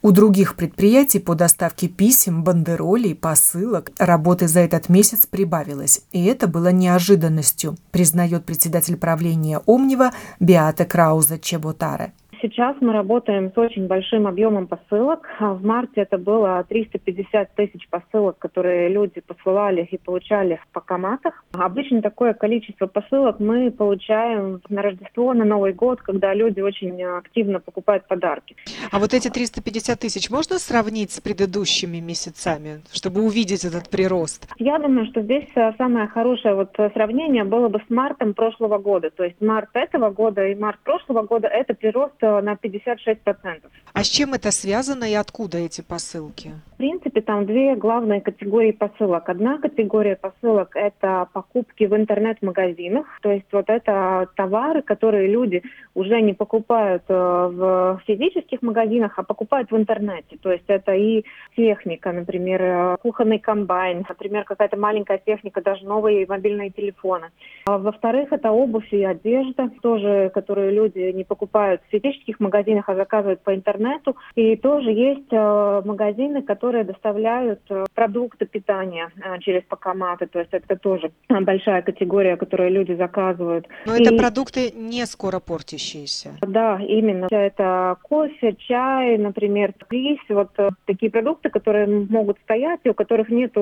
У 0.05 0.11
других 0.11 0.57
предприятий 0.57 1.19
по 1.19 1.33
доставке 1.33 1.87
писем, 1.87 2.43
бандеролей, 2.43 3.15
посылок 3.15 3.91
работы 3.97 4.49
за 4.49 4.59
этот 4.59 4.89
месяц 4.89 5.25
прибавилось, 5.25 6.01
и 6.11 6.25
это 6.25 6.47
было 6.47 6.73
неожиданностью, 6.73 7.77
признает 7.89 8.43
председатель 8.43 8.97
правления 8.97 9.61
Омнива 9.65 10.11
Биата 10.41 10.83
Крауза 10.83 11.39
Чеботаре 11.39 12.11
сейчас 12.43 12.75
мы 12.81 12.91
работаем 12.91 13.51
с 13.53 13.57
очень 13.57 13.87
большим 13.87 14.27
объемом 14.27 14.67
посылок. 14.67 15.27
А 15.39 15.53
в 15.53 15.63
марте 15.63 16.01
это 16.01 16.17
было 16.17 16.63
350 16.67 17.55
тысяч 17.55 17.87
посылок, 17.89 18.37
которые 18.37 18.89
люди 18.89 19.21
посылали 19.21 19.87
и 19.89 19.97
получали 19.97 20.59
в 20.63 20.73
покоматах. 20.73 21.43
Обычно 21.53 22.01
такое 22.01 22.33
количество 22.33 22.87
посылок 22.87 23.39
мы 23.39 23.71
получаем 23.71 24.61
на 24.69 24.81
Рождество, 24.81 25.33
на 25.33 25.45
Новый 25.45 25.73
год, 25.73 26.01
когда 26.01 26.33
люди 26.33 26.59
очень 26.59 27.01
активно 27.01 27.59
покупают 27.59 28.07
подарки. 28.07 28.55
А 28.91 28.99
вот 28.99 29.13
эти 29.13 29.29
350 29.29 29.99
тысяч 29.99 30.29
можно 30.29 30.59
сравнить 30.59 31.11
с 31.11 31.21
предыдущими 31.21 31.99
месяцами, 31.99 32.81
чтобы 32.91 33.21
увидеть 33.21 33.63
этот 33.63 33.89
прирост? 33.89 34.47
Я 34.57 34.77
думаю, 34.79 35.05
что 35.05 35.21
здесь 35.21 35.47
э, 35.55 35.71
самое 35.77 36.07
хорошее 36.07 36.55
вот 36.55 36.75
сравнение 36.93 37.45
было 37.45 37.69
бы 37.69 37.79
с 37.79 37.89
мартом 37.89 38.33
прошлого 38.33 38.77
года. 38.79 39.09
То 39.11 39.23
есть 39.23 39.39
март 39.39 39.69
этого 39.73 40.09
года 40.09 40.45
и 40.45 40.55
март 40.55 40.79
прошлого 40.83 41.21
года– 41.21 41.47
это 41.53 41.73
прирост 41.73 42.21
на 42.41 42.53
56%. 42.53 43.61
А 43.93 44.03
с 44.03 44.07
чем 44.07 44.33
это 44.33 44.51
связано 44.51 45.03
и 45.03 45.13
откуда 45.13 45.59
эти 45.59 45.81
посылки? 45.81 46.51
В 46.73 46.77
принципе, 46.77 47.21
там 47.21 47.45
две 47.45 47.75
главные 47.75 48.21
категории 48.21 48.71
посылок. 48.71 49.29
Одна 49.29 49.59
категория 49.59 50.15
посылок– 50.15 50.71
это 50.75 51.27
покупки 51.31 51.83
в 51.83 51.95
интернет-магазинах. 51.95 53.05
То 53.21 53.31
есть 53.31 53.45
вот 53.51 53.69
это 53.69 54.27
товары, 54.35 54.81
которые 54.81 55.27
люди 55.27 55.61
уже 55.93 56.21
не 56.21 56.33
покупают 56.33 57.03
э, 57.07 57.13
в 57.13 58.01
физических 58.07 58.61
магазинах, 58.63 59.13
а 59.17 59.23
покупают 59.23 59.71
в 59.71 59.77
интернете. 59.77 60.37
То 60.41 60.51
есть 60.51 60.65
это 60.67 60.93
и 60.93 61.23
техника, 61.55 62.11
например, 62.11 62.61
э, 62.61 62.97
кухонный 63.01 63.39
комбайн, 63.39 64.05
например, 64.09 64.43
какая-то 64.43 64.77
маленькая 64.77 65.19
техника, 65.19 65.61
даже 65.61 65.85
новые 65.85 66.25
мобильные 66.27 66.71
телефоны. 66.71 67.27
А 67.65 67.77
во-вторых, 67.77 68.33
это 68.33 68.51
обувь 68.51 68.91
и 68.91 69.03
одежда, 69.03 69.69
тоже, 69.81 70.31
которые 70.33 70.71
люди 70.71 71.11
не 71.11 71.23
покупают 71.23 71.81
в 71.81 71.91
физических 71.91 72.22
магазинах, 72.39 72.89
а 72.89 72.95
заказывают 72.95 73.41
по 73.41 73.53
интернету. 73.55 74.15
И 74.35 74.55
тоже 74.55 74.91
есть 74.91 75.31
э, 75.31 75.81
магазины, 75.85 76.41
которые 76.41 76.83
доставляют 76.83 77.61
продукты 77.93 78.45
питания 78.45 79.11
через 79.41 79.63
покоматы. 79.63 80.27
То 80.27 80.39
есть 80.39 80.51
это 80.51 80.75
тоже 80.75 81.11
большая 81.29 81.81
категория, 81.81 82.37
которую 82.37 82.71
люди 82.71 82.93
заказывают. 82.93 83.67
Но 83.85 83.95
и... 83.95 84.01
это 84.01 84.15
продукты 84.15 84.71
не 84.71 85.05
скоро 85.05 85.39
портящиеся. 85.39 86.37
Да, 86.41 86.79
именно. 86.79 87.27
Это 87.29 87.97
кофе, 88.01 88.55
чай, 88.55 89.17
например, 89.17 89.73
рис, 89.89 90.19
вот 90.29 90.51
э, 90.57 90.69
такие 90.85 91.11
продукты, 91.11 91.49
которые 91.49 91.87
могут 91.87 92.37
стоять 92.39 92.81
и 92.83 92.89
у 92.89 92.93
которых 92.93 93.29
нет 93.29 93.53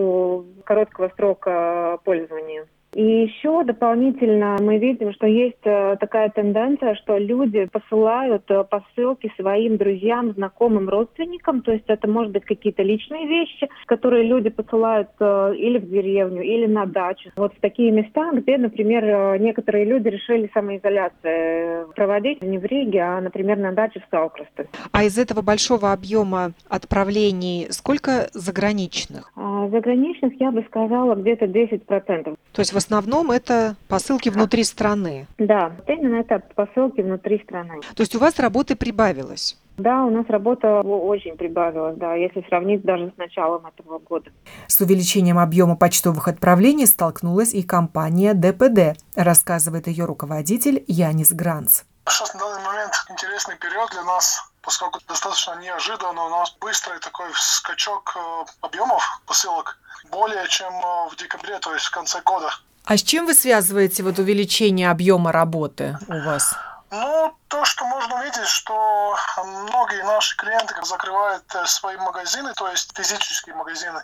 короткого 0.63 1.11
срока 1.15 1.99
пользования. 2.03 2.65
И 2.93 3.01
еще 3.01 3.63
дополнительно 3.63 4.57
мы 4.60 4.77
видим, 4.77 5.13
что 5.13 5.25
есть 5.25 5.55
э, 5.63 5.95
такая 6.00 6.29
тенденция, 6.29 6.95
что 6.95 7.17
люди 7.17 7.65
посылают 7.65 8.43
э, 8.50 8.65
посылки 8.65 9.31
своим 9.39 9.77
друзьям, 9.77 10.33
знакомым, 10.33 10.89
родственникам. 10.89 11.62
То 11.62 11.71
есть 11.71 11.86
это 11.88 12.10
может 12.10 12.33
быть 12.33 12.43
какие-то 12.43 12.83
личные 12.83 13.27
вещи, 13.27 13.69
которые 13.86 14.24
люди 14.24 14.50
посылают 14.50 15.10
э, 15.19 15.55
или 15.55 15.77
в 15.77 15.89
деревню, 15.89 16.41
или 16.41 16.65
на 16.65 16.86
дачу. 16.86 17.29
Вот 17.38 17.53
в 17.55 17.62
такие 17.62 17.91
места, 17.91 18.29
где, 18.33 18.57
например, 18.57 19.39
некоторые 19.39 19.86
люди 19.86 20.10
решили 20.10 20.51
самоизоляцию 20.53 21.93
проводить 21.95 22.41
не 22.41 22.57
в 22.57 22.65
Риге, 22.65 23.01
а, 23.01 23.21
например, 23.21 23.57
на 23.57 23.71
даче 23.71 24.01
в 24.01 24.10
Салкрасте. 24.12 24.67
А 24.91 25.03
из 25.03 25.17
этого 25.17 25.41
большого 25.41 25.93
объема 25.93 26.51
отправлений 26.67 27.67
сколько 27.69 28.29
заграничных? 28.33 29.31
А, 29.36 29.69
заграничных, 29.69 30.33
я 30.41 30.51
бы 30.51 30.63
сказала, 30.67 31.15
где-то 31.15 31.45
10%. 31.45 32.36
То 32.51 32.60
есть 32.60 32.74
в 32.74 32.80
основном 32.81 33.31
это 33.31 33.75
посылки 33.88 34.29
внутри 34.29 34.63
страны? 34.63 35.27
Да, 35.38 35.71
именно 35.88 36.15
это 36.15 36.41
посылки 36.55 37.01
внутри 37.01 37.41
страны. 37.43 37.79
То 37.95 38.01
есть 38.01 38.15
у 38.15 38.19
вас 38.19 38.39
работы 38.39 38.75
прибавилось? 38.75 39.57
Да, 39.77 40.03
у 40.03 40.09
нас 40.09 40.25
работа 40.29 40.81
очень 40.81 41.38
прибавилась, 41.38 41.97
да, 41.97 42.13
если 42.13 42.45
сравнить 42.47 42.83
даже 42.83 43.11
с 43.15 43.17
началом 43.17 43.65
этого 43.65 44.00
года. 44.00 44.29
С 44.67 44.79
увеличением 44.81 45.39
объема 45.39 45.75
почтовых 45.75 46.27
отправлений 46.27 46.85
столкнулась 46.85 47.53
и 47.53 47.63
компания 47.63 48.33
ДПД, 48.33 49.00
рассказывает 49.15 49.88
ее 49.88 50.05
руководитель 50.05 50.83
Янис 50.88 51.31
Гранц. 51.31 51.83
Сейчас 52.07 52.33
на 52.33 52.41
данный 52.41 52.63
момент 52.63 52.93
интересный 53.09 53.55
период 53.57 53.89
для 53.91 54.03
нас, 54.03 54.51
поскольку 54.61 55.00
достаточно 55.07 55.59
неожиданно 55.61 56.25
у 56.25 56.29
нас 56.29 56.55
быстрый 56.59 57.00
такой 57.00 57.27
скачок 57.33 58.15
э, 58.15 58.45
объемов 58.61 59.03
посылок, 59.25 59.77
более 60.11 60.47
чем 60.47 60.73
э, 60.73 61.09
в 61.09 61.15
декабре, 61.15 61.57
то 61.59 61.73
есть 61.73 61.85
в 61.85 61.91
конце 61.91 62.21
года. 62.21 62.50
А 62.83 62.97
с 62.97 63.03
чем 63.03 63.25
вы 63.25 63.33
связываете 63.33 64.03
вот 64.03 64.19
увеличение 64.19 64.89
объема 64.89 65.31
работы 65.31 65.97
у 66.07 66.19
вас? 66.25 66.55
Ну, 66.91 67.33
то, 67.51 67.65
что 67.65 67.86
можно 67.86 68.24
видеть, 68.24 68.48
что 68.48 69.15
многие 69.46 70.03
наши 70.03 70.38
клиенты 70.38 70.74
закрывают 70.84 71.43
э, 71.53 71.65
свои 71.65 71.98
магазины, 71.98 72.53
то 72.55 72.70
есть 72.70 72.96
физические 72.96 73.55
магазины, 73.55 74.01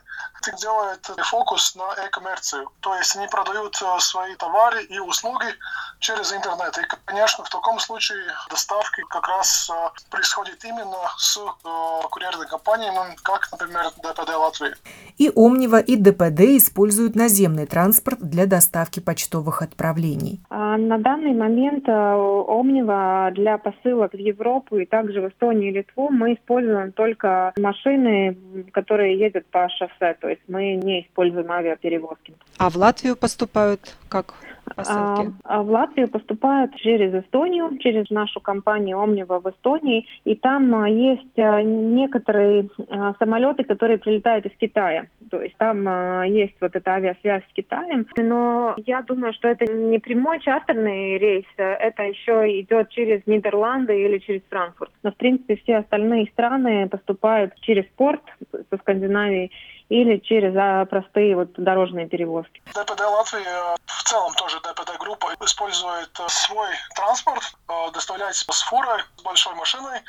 делают 0.62 1.06
фокус 1.24 1.76
на 1.76 1.94
e-коммерцию. 2.04 2.70
То 2.82 2.94
есть 2.96 3.16
они 3.16 3.28
продают 3.28 3.82
э, 3.82 4.00
свои 4.00 4.36
товары 4.36 4.84
и 4.84 5.00
услуги 5.00 5.48
через 6.00 6.34
интернет. 6.34 6.78
И, 6.78 6.82
конечно, 7.06 7.46
в 7.46 7.50
таком 7.50 7.80
случае 7.80 8.20
доставки 8.50 9.02
как 9.10 9.26
раз 9.30 9.70
э, 9.70 9.74
происходит 10.10 10.64
именно 10.66 10.98
с 11.18 11.40
курьерными 12.12 12.48
компаниями, 12.48 13.16
как, 13.24 13.50
например, 13.52 13.86
ДПД 14.04 14.36
Латвии. 14.36 14.76
И 15.18 15.32
Омнива, 15.34 15.80
и 15.80 15.96
ДПД 15.96 16.42
используют 16.58 17.16
наземный 17.16 17.66
транспорт 17.66 18.20
для 18.20 18.46
доставки 18.46 19.00
почтовых 19.00 19.62
отправлений. 19.62 20.42
А 20.50 20.78
на 20.78 20.98
данный 20.98 21.34
момент 21.34 21.88
Омнива 21.88 23.32
для 23.38 23.58
посылок 23.58 24.14
в 24.14 24.18
Европу 24.18 24.78
и 24.78 24.86
также 24.86 25.22
в 25.22 25.30
Эстонию 25.30 25.72
и 25.72 25.76
Литву 25.76 26.10
мы 26.10 26.34
используем 26.34 26.92
только 26.92 27.54
машины, 27.58 28.36
которые 28.74 29.18
ездят 29.18 29.46
по 29.48 29.70
шоссе, 29.70 30.18
то 30.20 30.28
есть 30.28 30.42
мы 30.48 30.76
не 30.76 31.02
используем 31.02 31.52
авиаперевозки. 31.52 32.34
А 32.58 32.70
в 32.70 32.76
Латвию 32.76 33.16
поступают 33.16 33.96
как? 34.10 34.34
Посылки? 34.76 35.34
А, 35.44 35.62
в 35.62 35.70
Латвию 35.70 36.10
поступают 36.10 36.76
через 36.76 37.14
Эстонию, 37.14 37.78
через 37.80 38.10
нашу 38.10 38.40
компанию 38.40 38.98
Omniva 38.98 39.42
в 39.42 39.50
Эстонии, 39.50 40.08
и 40.26 40.36
там 40.36 40.74
а, 40.76 40.90
есть 40.90 41.38
а, 41.38 41.62
некоторые 41.62 42.70
а, 42.90 43.14
самолеты, 43.20 43.64
которые 43.64 43.98
прилетают 43.98 44.46
из 44.46 44.58
Китая. 44.58 45.08
То 45.30 45.42
есть 45.42 45.58
там 45.58 46.24
есть 46.24 46.56
вот 46.62 46.76
эта 46.76 46.92
авиасвязь 46.92 47.44
с 47.50 47.54
Китаем. 47.54 48.08
Но 48.18 48.76
я 48.86 49.02
думаю, 49.02 49.34
что 49.34 49.50
это 49.50 49.66
не 49.72 50.00
прямой 50.00 50.40
чартерный 50.40 51.18
рейс, 51.18 51.46
это 51.58 52.04
еще 52.04 52.62
идет 52.62 52.90
через 52.90 53.28
Нидерланды 53.28 54.02
или 54.02 54.20
через 54.20 54.42
Франкфурт. 54.50 54.92
Но, 55.04 55.12
в 55.12 55.16
принципе, 55.16 55.58
все 55.58 55.78
остальные 55.78 56.28
страны 56.28 56.88
поступают 56.88 57.54
через 57.60 57.84
порт 57.98 58.22
со 58.52 58.78
Скандинавии 58.78 59.52
или 59.90 60.18
через 60.18 60.54
а, 60.56 60.86
простые 60.86 61.36
вот 61.36 61.54
дорожные 61.54 62.08
перевозки. 62.08 62.62
ДПД 62.74 63.00
Латвии 63.00 63.42
э, 63.42 63.76
в 63.86 64.04
целом 64.04 64.34
тоже 64.36 64.60
ДПД 64.60 64.98
группа 65.00 65.34
использует 65.42 66.10
э, 66.20 66.24
свой 66.28 66.70
транспорт, 66.96 67.44
э, 67.70 67.92
доставляется 67.94 68.46
с 68.52 68.62
фурой, 68.64 69.02
с 69.16 69.22
большой 69.22 69.56
машиной. 69.56 70.00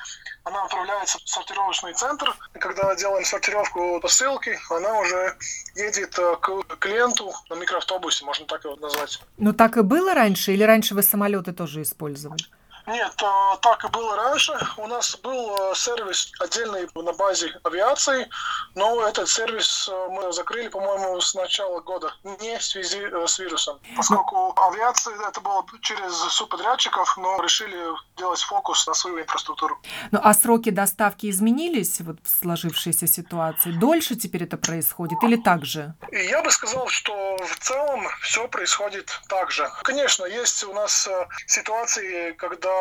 Она 0.44 0.64
отправляется 0.64 1.18
в 1.18 1.28
сортировочный 1.28 1.94
центр. 1.94 2.34
И 2.54 2.58
когда 2.58 2.94
делаем 2.96 3.24
сортировку 3.24 4.00
посылки, 4.00 4.58
она 4.70 4.98
уже 4.98 5.36
едет 5.76 6.14
к 6.14 6.76
клиенту 6.80 7.32
на 7.48 7.54
микроавтобусе, 7.54 8.24
можно 8.24 8.46
так 8.46 8.64
его 8.64 8.74
назвать. 8.76 9.20
Ну 9.36 9.52
так 9.52 9.76
и 9.76 9.82
было 9.82 10.14
раньше? 10.14 10.52
Или 10.52 10.64
раньше 10.64 10.94
вы 10.94 11.02
самолеты 11.02 11.52
тоже 11.52 11.82
использовали? 11.82 12.42
Нет, 12.88 13.12
а, 13.22 13.56
так 13.58 13.84
и 13.84 13.88
было 13.88 14.16
раньше. 14.16 14.52
У 14.78 14.86
нас 14.86 15.14
был 15.16 15.54
а, 15.54 15.74
сервис 15.74 16.32
отдельный 16.40 16.88
на 16.94 17.12
базе 17.12 17.54
авиации, 17.62 18.28
но 18.74 19.06
этот 19.06 19.28
сервис 19.28 19.90
а, 19.92 20.08
мы 20.08 20.32
закрыли, 20.32 20.68
по-моему, 20.68 21.20
с 21.20 21.34
начала 21.34 21.80
года, 21.80 22.14
не 22.40 22.56
в 22.58 22.62
связи 22.62 23.00
э, 23.00 23.26
с 23.26 23.38
вирусом. 23.38 23.78
Поскольку 23.94 24.54
авиация 24.56 25.14
это 25.28 25.40
было 25.42 25.64
через 25.82 26.14
субподрядчиков, 26.14 27.14
но 27.18 27.42
решили 27.42 27.76
делать 28.16 28.40
фокус 28.40 28.86
на 28.86 28.94
свою 28.94 29.20
инфраструктуру. 29.20 29.78
Ну 30.10 30.20
а 30.22 30.32
сроки 30.32 30.70
доставки 30.70 31.28
изменились 31.28 32.00
вот 32.00 32.16
в 32.24 32.28
сложившейся 32.28 33.06
ситуации? 33.06 33.72
Дольше 33.72 34.16
теперь 34.16 34.44
это 34.44 34.56
происходит 34.56 35.22
или 35.22 35.36
так 35.36 35.66
же? 35.66 35.94
Я 36.10 36.42
бы 36.42 36.50
сказал, 36.50 36.88
что 36.88 37.36
в 37.36 37.58
целом 37.58 38.08
все 38.22 38.48
происходит 38.48 39.20
так 39.28 39.50
же. 39.50 39.68
Конечно, 39.82 40.24
есть 40.24 40.64
у 40.64 40.72
нас 40.72 41.06
э, 41.06 41.26
ситуации, 41.46 42.32
когда 42.32 42.77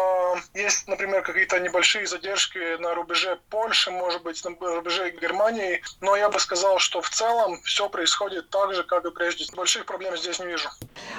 есть, 0.54 0.88
например, 0.88 1.22
какие-то 1.22 1.60
небольшие 1.60 2.06
задержки 2.06 2.80
на 2.82 2.94
рубеже 2.96 3.38
Польши, 3.50 3.92
может 3.92 4.24
быть, 4.24 4.44
на 4.44 4.76
рубеже 4.76 5.12
Германии, 5.22 5.82
но 6.02 6.16
я 6.16 6.30
бы 6.30 6.40
сказал, 6.40 6.80
что 6.80 7.02
в 7.02 7.10
целом 7.10 7.58
все 7.64 7.90
происходит 7.90 8.50
так 8.50 8.74
же, 8.74 8.84
как 8.84 9.06
и 9.06 9.12
прежде. 9.12 9.46
Больших 9.56 9.86
проблем 9.86 10.16
здесь 10.18 10.40
не 10.40 10.48
вижу. 10.48 10.70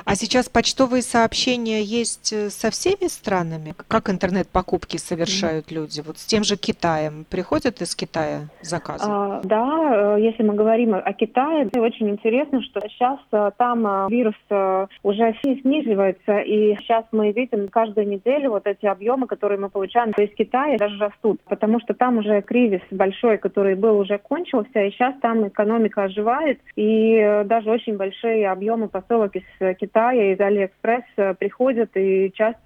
А 0.04 0.14
сейчас 0.14 0.48
почтовые 0.48 1.02
сообщения 1.02 1.82
есть 1.82 2.32
э, 2.32 2.50
со 2.50 2.70
всеми 2.70 3.08
странами? 3.08 3.74
Как 3.88 4.10
интернет-покупки 4.10 4.96
совершают 4.96 5.70
люди? 5.70 6.00
Вот 6.00 6.18
с 6.18 6.24
тем 6.24 6.44
же 6.44 6.56
Китаем. 6.56 7.24
Приходят 7.28 7.80
из 7.82 7.94
Китая 7.94 8.48
заказы? 8.62 9.04
А, 9.08 9.40
да, 9.44 10.16
э, 10.16 10.20
если 10.20 10.42
мы 10.42 10.54
говорим 10.54 10.94
о 10.94 11.12
Китае, 11.12 11.68
очень 11.74 12.10
интересно, 12.10 12.62
что 12.62 12.80
сейчас 12.88 13.18
э, 13.32 13.50
там 13.56 14.08
вирус 14.08 14.34
уже 15.02 15.34
сниживается, 15.42 16.38
и 16.38 16.76
сейчас 16.76 17.04
мы 17.12 17.32
видим 17.32 17.68
каждую 17.68 18.08
неделю 18.08 18.50
вот 18.59 18.66
эти 18.66 18.87
объемы, 18.87 19.27
которые 19.27 19.59
мы 19.59 19.68
получаем 19.71 20.11
из 20.11 20.35
Китая, 20.35 20.77
даже 20.79 20.99
растут, 20.99 21.40
потому 21.49 21.81
что 21.81 21.94
там 21.94 22.18
уже 22.18 22.42
кризис 22.42 22.81
большой, 22.90 23.38
который 23.38 23.75
был, 23.75 23.99
уже 23.99 24.18
кончился, 24.18 24.81
и 24.81 24.90
сейчас 24.90 25.14
там 25.23 25.47
экономика 25.49 26.05
оживает, 26.05 26.61
и 26.77 27.14
э, 27.14 27.44
даже 27.44 27.71
очень 27.71 27.97
большие 27.97 28.51
объемы 28.51 28.88
посылок 28.88 29.37
из 29.37 29.77
Китая, 29.77 30.33
из 30.33 30.40
Алиэкспресс 30.40 31.05
э, 31.16 31.35
приходят, 31.35 31.90
и 31.97 32.33
часть 32.35 32.59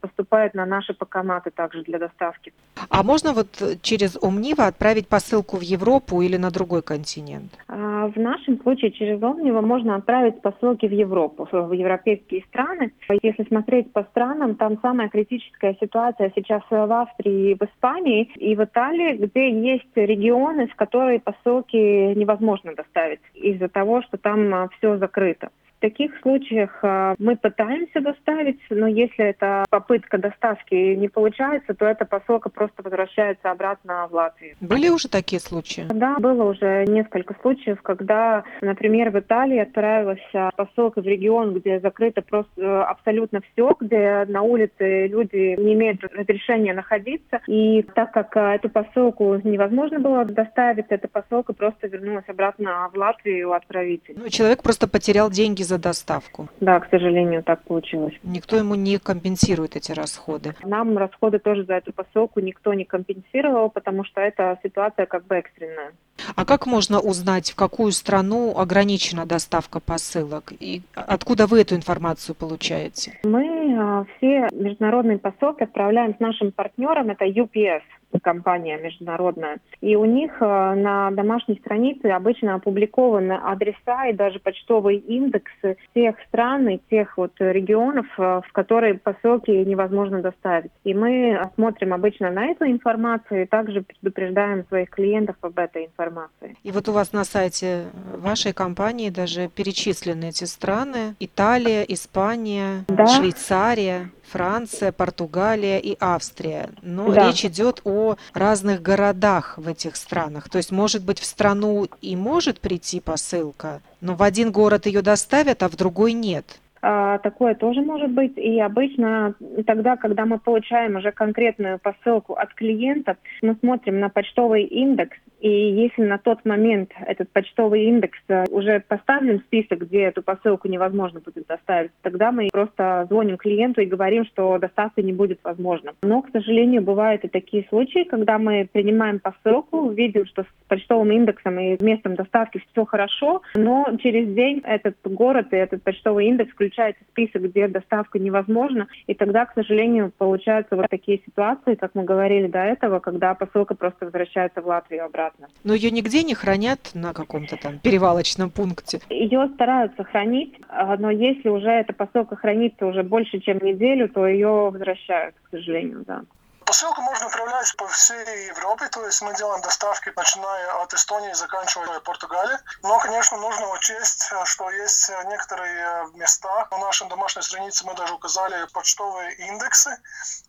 поступает 0.00 0.54
на 0.54 0.66
наши 0.66 0.94
покоматы 0.94 1.50
также 1.50 1.82
для 1.82 1.98
доставки. 1.98 2.52
А 2.90 3.02
можно 3.02 3.32
вот 3.32 3.48
через 3.82 4.16
Омнива 4.22 4.66
отправить 4.66 5.08
посылку 5.08 5.56
в 5.56 5.62
Европу 5.62 6.22
или 6.22 6.36
на 6.36 6.50
другой 6.50 6.82
континент? 6.82 7.50
А, 7.68 8.08
в 8.08 8.16
нашем 8.16 8.60
случае 8.60 8.90
через 8.90 9.22
Омнива 9.22 9.60
можно 9.60 9.96
отправить 9.96 10.42
посылки 10.42 10.86
в 10.86 10.92
Европу, 10.92 11.48
в 11.50 11.72
европейские 11.72 12.44
страны. 12.48 12.92
Если 13.22 13.44
смотреть 13.44 13.92
по 13.92 14.02
странам, 14.04 14.54
там 14.56 14.78
самая 14.82 15.08
критичная 15.08 15.37
критическая 15.38 15.76
ситуация 15.80 16.32
сейчас 16.34 16.62
в 16.70 16.92
Австрии, 16.92 17.54
в 17.54 17.62
Испании 17.62 18.30
и 18.36 18.54
в 18.54 18.64
Италии, 18.64 19.16
где 19.16 19.50
есть 19.50 19.88
регионы, 19.94 20.66
в 20.66 20.74
которые 20.74 21.20
посылки 21.20 22.14
невозможно 22.14 22.74
доставить 22.74 23.20
из-за 23.34 23.68
того, 23.68 24.02
что 24.02 24.18
там 24.18 24.52
а, 24.54 24.68
все 24.78 24.98
закрыто. 24.98 25.50
В 25.78 25.80
таких 25.80 26.10
случаях 26.22 26.76
а, 26.82 27.14
мы 27.20 27.36
пытаемся 27.36 28.00
доставить, 28.00 28.58
но 28.68 28.88
если 28.88 29.26
эта 29.26 29.64
попытка 29.70 30.18
доставки 30.18 30.74
не 30.74 31.06
получается, 31.06 31.72
то 31.72 31.84
эта 31.84 32.04
посылка 32.04 32.48
просто 32.48 32.82
возвращается 32.82 33.52
обратно 33.52 34.08
в 34.10 34.12
Латвию. 34.12 34.56
Были 34.60 34.88
уже 34.88 35.08
такие 35.08 35.38
случаи? 35.38 35.86
Да, 35.88 36.16
было 36.18 36.50
уже 36.50 36.84
несколько 36.88 37.36
случаев, 37.40 37.80
когда, 37.82 38.42
например, 38.60 39.10
в 39.10 39.20
Италии 39.20 39.58
отправилась 39.58 40.18
а, 40.34 40.50
посылка 40.50 41.00
в 41.00 41.04
регион, 41.04 41.54
где 41.54 41.78
закрыто 41.78 42.22
просто 42.22 42.60
э, 42.60 42.82
абсолютно 42.82 43.40
все, 43.52 43.76
где 43.78 44.24
на 44.26 44.42
улице 44.42 45.06
люди 45.06 45.54
не 45.60 45.74
имеют 45.74 46.02
разрешения 46.02 46.74
находиться. 46.74 47.40
И 47.46 47.82
так 47.94 48.10
как 48.10 48.36
эту 48.36 48.68
посылку 48.68 49.40
невозможно 49.44 50.00
было 50.00 50.24
доставить, 50.24 50.86
эта 50.88 51.06
посылка 51.06 51.52
просто 51.52 51.86
вернулась 51.86 52.24
обратно 52.26 52.90
в 52.92 52.98
Латвию 52.98 53.50
у 53.50 53.52
отправителя. 53.52 54.16
Ну, 54.18 54.28
человек 54.28 54.64
просто 54.64 54.88
потерял 54.88 55.30
деньги 55.30 55.67
за 55.68 55.78
доставку. 55.78 56.48
Да, 56.60 56.80
к 56.80 56.88
сожалению, 56.90 57.42
так 57.42 57.62
получилось. 57.62 58.14
Никто 58.22 58.56
ему 58.56 58.74
не 58.74 58.98
компенсирует 58.98 59.76
эти 59.76 59.92
расходы. 59.92 60.54
Нам 60.64 60.96
расходы 60.98 61.38
тоже 61.38 61.64
за 61.64 61.74
эту 61.74 61.92
посылку 61.92 62.40
никто 62.40 62.74
не 62.74 62.84
компенсировал, 62.84 63.70
потому 63.70 64.04
что 64.04 64.20
это 64.20 64.58
ситуация 64.62 65.06
как 65.06 65.26
бы 65.26 65.36
экстренная. 65.36 65.92
А 66.34 66.44
как 66.44 66.66
можно 66.66 67.00
узнать, 67.00 67.50
в 67.50 67.56
какую 67.56 67.92
страну 67.92 68.58
ограничена 68.58 69.26
доставка 69.26 69.80
посылок? 69.80 70.52
И 70.58 70.82
откуда 70.94 71.46
вы 71.46 71.60
эту 71.60 71.76
информацию 71.76 72.34
получаете? 72.34 73.18
Мы 73.22 73.76
а, 73.78 74.04
все 74.16 74.48
международные 74.52 75.18
посылки 75.18 75.62
отправляем 75.62 76.14
с 76.16 76.20
нашим 76.20 76.50
партнером, 76.50 77.10
это 77.10 77.24
UPS 77.24 77.82
компания 78.22 78.78
международная. 78.78 79.58
И 79.80 79.96
у 79.96 80.04
них 80.04 80.32
э, 80.40 80.44
на 80.44 81.10
домашней 81.10 81.56
странице 81.56 82.06
обычно 82.06 82.54
опубликованы 82.54 83.32
адреса 83.32 84.06
и 84.08 84.12
даже 84.12 84.38
почтовые 84.38 84.98
индексы 84.98 85.76
тех 85.94 86.16
стран 86.28 86.68
и 86.68 86.80
тех 86.90 87.16
вот 87.16 87.32
регионов, 87.38 88.06
э, 88.18 88.40
в 88.46 88.52
которые 88.52 88.94
посылки 88.94 89.50
невозможно 89.50 90.20
доставить. 90.22 90.70
И 90.84 90.94
мы 90.94 91.40
смотрим 91.54 91.94
обычно 91.94 92.30
на 92.30 92.46
эту 92.46 92.66
информацию 92.66 93.42
и 93.42 93.46
также 93.46 93.82
предупреждаем 93.82 94.64
своих 94.68 94.90
клиентов 94.90 95.36
об 95.40 95.58
этой 95.58 95.86
информации. 95.86 96.56
И 96.62 96.70
вот 96.70 96.88
у 96.88 96.92
вас 96.92 97.12
на 97.12 97.24
сайте 97.24 97.86
вашей 98.16 98.52
компании 98.52 99.10
даже 99.10 99.48
перечислены 99.48 100.26
эти 100.26 100.44
страны. 100.44 101.14
Италия, 101.20 101.82
Испания, 101.82 102.84
да. 102.88 103.06
Швейцария. 103.06 104.10
Франция, 104.30 104.92
Португалия 104.92 105.78
и 105.78 105.96
Австрия. 106.00 106.70
Но 106.82 107.12
да. 107.12 107.28
речь 107.28 107.44
идет 107.44 107.80
о 107.84 108.16
разных 108.34 108.82
городах 108.82 109.58
в 109.58 109.68
этих 109.68 109.96
странах. 109.96 110.48
То 110.48 110.58
есть, 110.58 110.72
может 110.72 111.04
быть, 111.04 111.18
в 111.18 111.24
страну 111.24 111.86
и 112.00 112.16
может 112.16 112.60
прийти 112.60 113.00
посылка, 113.00 113.80
но 114.00 114.14
в 114.14 114.22
один 114.22 114.52
город 114.52 114.86
ее 114.86 115.02
доставят, 115.02 115.62
а 115.62 115.68
в 115.68 115.76
другой 115.76 116.12
нет. 116.12 116.60
А, 116.80 117.18
такое 117.18 117.54
тоже 117.54 117.80
может 117.80 118.10
быть. 118.10 118.36
И 118.36 118.60
обычно 118.60 119.34
тогда, 119.66 119.96
когда 119.96 120.26
мы 120.26 120.38
получаем 120.38 120.96
уже 120.96 121.10
конкретную 121.10 121.78
посылку 121.78 122.34
от 122.34 122.54
клиента, 122.54 123.16
мы 123.42 123.56
смотрим 123.60 124.00
на 124.00 124.08
почтовый 124.08 124.64
индекс 124.64 125.16
и 125.40 125.48
если 125.48 126.02
на 126.02 126.18
тот 126.18 126.44
момент 126.44 126.90
этот 127.06 127.30
почтовый 127.30 127.84
индекс 127.84 128.18
э, 128.28 128.44
уже 128.50 128.80
поставлен 128.80 129.40
в 129.40 129.42
список, 129.44 129.80
где 129.80 130.02
эту 130.02 130.22
посылку 130.22 130.66
невозможно 130.68 131.20
будет 131.20 131.46
доставить, 131.46 131.92
тогда 132.02 132.32
мы 132.32 132.48
просто 132.52 133.06
звоним 133.08 133.36
клиенту 133.36 133.80
и 133.80 133.86
говорим, 133.86 134.24
что 134.24 134.58
доставка 134.58 135.00
не 135.00 135.12
будет 135.12 135.38
возможна. 135.44 135.92
Но, 136.02 136.22
к 136.22 136.30
сожалению, 136.32 136.82
бывают 136.82 137.24
и 137.24 137.28
такие 137.28 137.64
случаи, 137.68 138.04
когда 138.04 138.38
мы 138.38 138.68
принимаем 138.70 139.20
посылку, 139.20 139.90
видим, 139.90 140.26
что 140.26 140.42
с 140.42 140.46
почтовым 140.66 141.12
индексом 141.12 141.58
и 141.60 141.82
местом 141.82 142.16
доставки 142.16 142.62
все 142.72 142.84
хорошо, 142.84 143.42
но 143.54 143.86
через 144.02 144.34
день 144.34 144.60
этот 144.64 144.96
город 145.04 145.48
и 145.52 145.56
этот 145.56 145.82
почтовый 145.84 146.26
индекс 146.26 146.50
включается 146.50 147.04
в 147.04 147.10
список, 147.10 147.42
где 147.42 147.68
доставка 147.68 148.18
невозможна, 148.18 148.88
и 149.06 149.14
тогда, 149.14 149.46
к 149.46 149.54
сожалению, 149.54 150.12
получаются 150.18 150.74
вот 150.74 150.86
такие 150.90 151.20
ситуации, 151.24 151.76
как 151.76 151.94
мы 151.94 152.02
говорили 152.04 152.48
до 152.48 152.58
этого, 152.58 152.98
когда 152.98 153.34
посылка 153.34 153.74
просто 153.76 154.06
возвращается 154.06 154.60
в 154.60 154.66
Латвию 154.66 155.04
обратно 155.04 155.27
обратно. 155.28 155.54
Но 155.64 155.74
ее 155.74 155.90
нигде 155.90 156.22
не 156.22 156.34
хранят 156.34 156.90
на 156.94 157.12
каком-то 157.12 157.56
там 157.56 157.78
перевалочном 157.78 158.50
пункте? 158.50 159.00
Ее 159.10 159.48
стараются 159.54 160.04
хранить, 160.04 160.54
а, 160.68 160.96
но 160.96 161.10
если 161.10 161.48
уже 161.48 161.68
эта 161.68 161.92
посылка 161.92 162.36
хранится 162.36 162.86
уже 162.86 163.02
больше, 163.02 163.40
чем 163.40 163.58
неделю, 163.58 164.08
то 164.08 164.26
ее 164.26 164.70
возвращают, 164.70 165.34
к 165.42 165.50
сожалению, 165.50 166.04
да. 166.06 166.22
Посылку 166.68 167.00
можно 167.00 167.28
отправлять 167.28 167.74
по 167.78 167.88
всей 167.88 168.48
Европе, 168.48 168.88
то 168.88 169.02
есть 169.06 169.22
мы 169.22 169.34
делаем 169.34 169.62
доставки, 169.62 170.12
начиная 170.14 170.82
от 170.82 170.92
Эстонии, 170.92 171.32
заканчивая 171.32 171.98
Португалией. 172.00 172.58
Но, 172.82 172.98
конечно, 172.98 173.38
нужно 173.38 173.70
учесть, 173.70 174.30
что 174.44 174.70
есть 174.70 175.10
некоторые 175.28 176.10
места. 176.12 176.68
На 176.70 176.76
нашей 176.76 177.08
домашней 177.08 177.40
странице 177.40 177.86
мы 177.86 177.94
даже 177.94 178.12
указали 178.12 178.66
почтовые 178.74 179.34
индексы. 179.36 179.96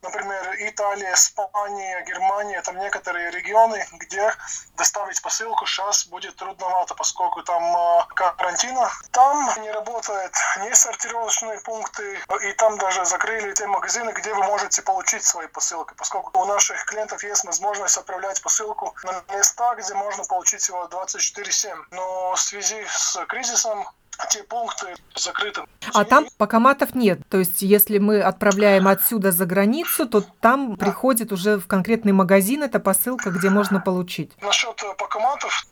Например, 0.01 0.55
Италия, 0.57 1.13
Испания, 1.13 2.03
Германия. 2.03 2.61
Там 2.63 2.77
некоторые 2.79 3.31
регионы, 3.31 3.87
где 3.93 4.33
доставить 4.75 5.21
посылку 5.21 5.65
сейчас 5.67 6.05
будет 6.05 6.35
трудновато, 6.35 6.95
поскольку 6.95 7.43
там 7.43 7.63
а, 7.63 8.05
карантина. 8.13 8.91
Там 9.11 9.49
не 9.61 9.71
работают 9.71 10.33
ни 10.57 10.73
сортировочные 10.73 11.61
пункты, 11.61 12.19
и 12.41 12.53
там 12.53 12.77
даже 12.77 13.05
закрыли 13.05 13.53
те 13.53 13.67
магазины, 13.67 14.11
где 14.11 14.33
вы 14.33 14.43
можете 14.43 14.81
получить 14.81 15.23
свои 15.23 15.47
посылки 15.47 15.93
поскольку 16.09 16.39
у 16.39 16.45
наших 16.45 16.85
клиентов 16.85 17.23
есть 17.23 17.43
возможность 17.43 17.95
отправлять 17.97 18.41
посылку 18.41 18.95
на 19.03 19.23
места, 19.35 19.75
где 19.75 19.93
можно 19.93 20.23
получить 20.23 20.67
его 20.67 20.87
24-7. 20.91 21.85
Но 21.91 22.33
в 22.33 22.39
связи 22.39 22.83
с 22.87 23.23
кризисом 23.27 23.87
те 24.27 24.43
пункты 24.43 24.95
закрыты. 25.15 25.63
А 25.93 26.05
там 26.05 26.27
покоматов 26.37 26.95
нет. 26.95 27.19
То 27.29 27.37
есть, 27.37 27.61
если 27.61 27.97
мы 27.97 28.21
отправляем 28.21 28.87
отсюда 28.87 29.31
за 29.31 29.45
границу, 29.45 30.07
то 30.07 30.21
там 30.41 30.75
да. 30.75 30.85
приходит 30.85 31.31
уже 31.31 31.57
в 31.57 31.67
конкретный 31.67 32.11
магазин 32.11 32.63
эта 32.63 32.79
посылка, 32.79 33.29
где 33.29 33.49
можно 33.49 33.79
получить. 33.79 34.31
Насчет 34.41 34.81
э, 34.83 34.93
покоматов, 34.97 35.65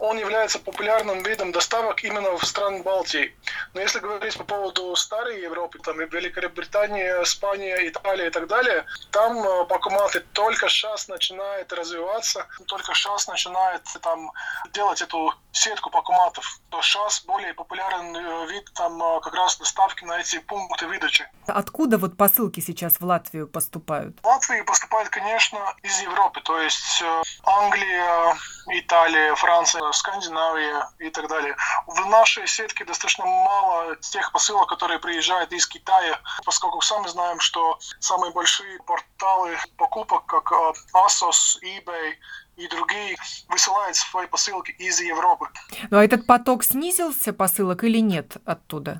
он 0.00 0.18
является 0.18 0.58
популярным 0.58 1.22
видом 1.22 1.52
доставок 1.52 2.02
именно 2.04 2.36
в 2.36 2.44
стран 2.44 2.82
Балтии. 2.82 3.34
Но 3.74 3.80
если 3.80 4.00
говорить 4.00 4.36
по 4.36 4.44
поводу 4.44 4.94
старой 4.96 5.40
Европы, 5.40 5.78
там 5.78 5.98
Великобритания, 5.98 7.22
Испания, 7.22 7.88
Италия 7.88 8.26
и 8.26 8.30
так 8.30 8.48
далее, 8.48 8.84
там 9.10 9.38
э, 9.38 9.64
покоматы 9.66 10.20
только 10.32 10.68
сейчас 10.68 11.08
начинают 11.08 11.72
развиваться, 11.72 12.46
только 12.66 12.94
сейчас 12.94 13.28
начинают 13.28 13.82
там 14.00 14.32
делать 14.72 15.00
эту 15.02 15.32
сетку 15.52 15.90
покоматов. 15.90 16.60
То 16.70 16.82
сейчас 16.82 17.22
более 17.24 17.54
популярны 17.54 17.91
популярен 17.92 18.16
э, 18.16 18.52
вид 18.52 18.70
там 18.74 19.02
э, 19.02 19.20
как 19.20 19.34
раз 19.34 19.58
доставки 19.58 20.04
на 20.04 20.20
эти 20.20 20.38
пункты 20.38 20.86
выдачи. 20.86 21.28
Откуда 21.46 21.98
вот 21.98 22.16
посылки 22.16 22.60
сейчас 22.60 23.00
в 23.00 23.04
Латвию 23.04 23.46
поступают? 23.46 24.18
В 24.22 24.26
Латвию 24.26 24.64
поступают, 24.64 25.08
конечно, 25.08 25.58
из 25.82 26.00
Европы, 26.00 26.40
то 26.42 26.58
есть 26.60 27.02
э, 27.02 27.22
Англия, 27.44 28.36
Италия, 28.68 29.34
Франция, 29.34 29.90
Скандинавия 29.92 30.88
и 30.98 31.10
так 31.10 31.28
далее. 31.28 31.56
В 31.86 32.06
нашей 32.06 32.46
сетке 32.46 32.84
достаточно 32.84 33.24
мало 33.24 33.96
тех 33.96 34.30
посылок, 34.32 34.68
которые 34.68 34.98
приезжают 34.98 35.52
из 35.52 35.66
Китая, 35.66 36.20
поскольку 36.44 36.80
сами 36.80 37.08
знаем, 37.08 37.40
что 37.40 37.78
самые 38.00 38.32
большие 38.32 38.78
порталы 38.82 39.56
покупок, 39.76 40.26
как 40.26 40.52
Asos, 40.94 41.58
eBay, 41.62 42.14
и 42.56 42.68
другие 42.68 43.16
высылают 43.48 43.96
свои 43.96 44.26
посылки 44.26 44.72
из 44.72 45.00
Европы. 45.00 45.48
Ну 45.90 45.98
а 45.98 46.04
этот 46.04 46.26
поток 46.26 46.64
снизился 46.64 47.32
посылок 47.32 47.84
или 47.84 47.98
нет 47.98 48.36
оттуда? 48.44 48.98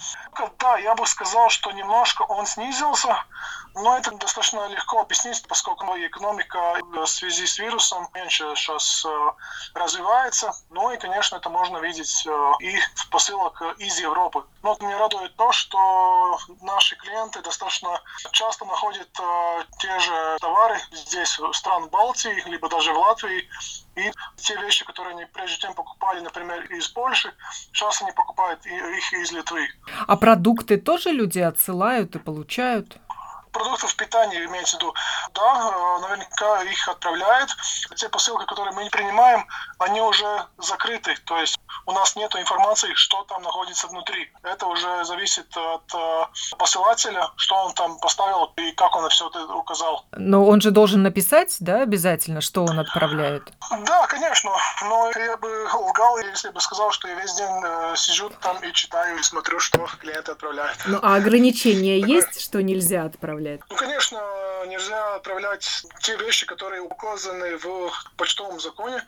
Да, 0.58 0.78
я 0.78 0.94
бы 0.94 1.06
сказал, 1.06 1.50
что 1.50 1.70
немножко 1.72 2.22
он 2.22 2.46
снизился, 2.46 3.16
но 3.74 3.96
это 3.96 4.10
достаточно 4.12 4.66
легко 4.68 5.00
объяснить, 5.00 5.44
поскольку 5.48 5.86
экономика 5.96 6.78
в 6.82 7.06
связи 7.06 7.46
с 7.46 7.58
вирусом 7.58 8.08
меньше 8.14 8.44
сейчас 8.54 9.04
э, 9.04 9.30
развивается. 9.74 10.52
Ну 10.70 10.90
и, 10.92 10.98
конечно, 10.98 11.36
это 11.36 11.48
можно 11.48 11.78
видеть 11.78 12.26
э, 12.26 12.52
и 12.60 12.76
в 12.94 13.08
посылок 13.10 13.60
из 13.78 13.98
Европы. 13.98 14.44
Но 14.62 14.76
меня 14.80 14.98
радует 14.98 15.34
то, 15.36 15.52
что 15.52 16.38
наши 16.60 16.96
клиенты 16.96 17.40
достаточно 17.42 18.00
часто 18.32 18.64
находят 18.64 19.08
э, 19.18 19.64
те 19.78 19.98
же 19.98 20.36
товары 20.40 20.78
здесь, 20.92 21.38
в 21.38 21.52
стран 21.52 21.88
Балтии, 21.88 22.42
либо 22.46 22.68
даже 22.68 22.92
в 22.92 22.98
Латвии, 22.98 23.41
и 23.96 24.10
те 24.36 24.56
вещи, 24.56 24.84
которые 24.84 25.14
они 25.14 25.26
прежде 25.26 25.58
чем 25.58 25.74
покупали, 25.74 26.20
например, 26.20 26.64
из 26.72 26.88
Польши, 26.88 27.32
сейчас 27.72 28.00
они 28.02 28.12
покупают 28.12 28.64
их 28.64 29.12
из 29.12 29.32
Литвы. 29.32 29.68
А 30.06 30.16
продукты 30.16 30.78
тоже 30.78 31.10
люди 31.10 31.40
отсылают 31.40 32.16
и 32.16 32.18
получают? 32.18 32.98
Продуктов 33.52 33.94
питания 33.96 34.44
имеется 34.44 34.76
в 34.76 34.80
виду. 34.80 34.94
Да, 35.34 35.70
э, 35.70 36.00
наверняка 36.00 36.62
их 36.62 36.88
отправляют. 36.88 37.50
Те 37.96 38.08
посылки, 38.08 38.46
которые 38.46 38.74
мы 38.74 38.84
не 38.84 38.90
принимаем, 38.90 39.46
они 39.78 40.00
уже 40.00 40.46
закрыты. 40.58 41.14
То 41.26 41.38
есть 41.38 41.58
у 41.86 41.92
нас 41.92 42.16
нет 42.16 42.34
информации, 42.34 42.92
что 42.94 43.22
там 43.24 43.42
находится 43.42 43.86
внутри. 43.86 44.32
Это 44.42 44.66
уже 44.66 45.04
зависит 45.04 45.46
от 45.56 45.94
э, 45.94 46.56
посылателя, 46.56 47.28
что 47.36 47.54
он 47.56 47.74
там 47.74 47.98
поставил 47.98 48.52
и 48.56 48.72
как 48.72 48.96
он 48.96 49.08
все 49.10 49.28
это 49.28 49.44
указал. 49.54 50.04
Но 50.16 50.46
он 50.46 50.60
же 50.60 50.70
должен 50.70 51.02
написать, 51.02 51.56
да, 51.60 51.82
обязательно, 51.82 52.40
что 52.40 52.64
он 52.64 52.78
отправляет? 52.78 53.52
Да, 53.84 54.06
конечно. 54.06 54.50
Но 54.82 55.10
я 55.14 55.36
бы 55.36 55.68
лгал, 55.74 56.18
если 56.18 56.50
бы 56.50 56.60
сказал, 56.60 56.90
что 56.92 57.08
я 57.08 57.14
весь 57.14 57.34
день 57.34 57.62
э, 57.64 57.94
сижу 57.96 58.30
там 58.40 58.58
и 58.62 58.72
читаю, 58.72 59.18
и 59.18 59.22
смотрю, 59.22 59.58
что 59.58 59.86
клиенты 60.00 60.32
отправляют. 60.32 60.78
Ну, 60.86 60.98
а 61.02 61.16
ограничения 61.16 62.00
есть, 62.00 62.40
что 62.40 62.62
нельзя 62.62 63.04
отправлять? 63.04 63.41
Отправлять? 63.42 63.60
Ну, 63.68 63.76
конечно, 63.76 64.20
нельзя 64.66 65.16
отправлять 65.16 65.84
те 66.00 66.16
вещи, 66.16 66.46
которые 66.46 66.82
указаны 66.82 67.56
в 67.58 67.90
почтовом 68.16 68.60
законе. 68.60 69.02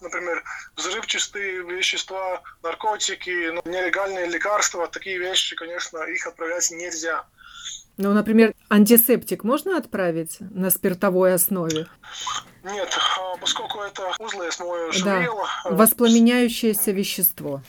Например, 0.00 0.42
взрывчатые 0.76 1.62
вещества, 1.62 2.42
наркотики, 2.62 3.50
ну, 3.50 3.62
нелегальные 3.64 4.26
лекарства. 4.26 4.86
Такие 4.88 5.18
вещи, 5.18 5.56
конечно, 5.56 5.98
их 6.04 6.26
отправлять 6.26 6.70
нельзя. 6.70 7.24
Ну, 7.96 8.12
например, 8.12 8.54
антисептик 8.68 9.44
можно 9.44 9.76
отправить 9.78 10.38
на 10.40 10.70
спиртовой 10.70 11.34
основе? 11.34 11.86
Нет, 12.64 12.98
а, 13.18 13.36
поскольку 13.36 13.80
это 13.80 14.10
узлы 14.18 14.48
основы. 14.48 14.90
Да. 15.04 15.24
Воспламеняющееся 15.64 16.90
вещество. 16.90 17.62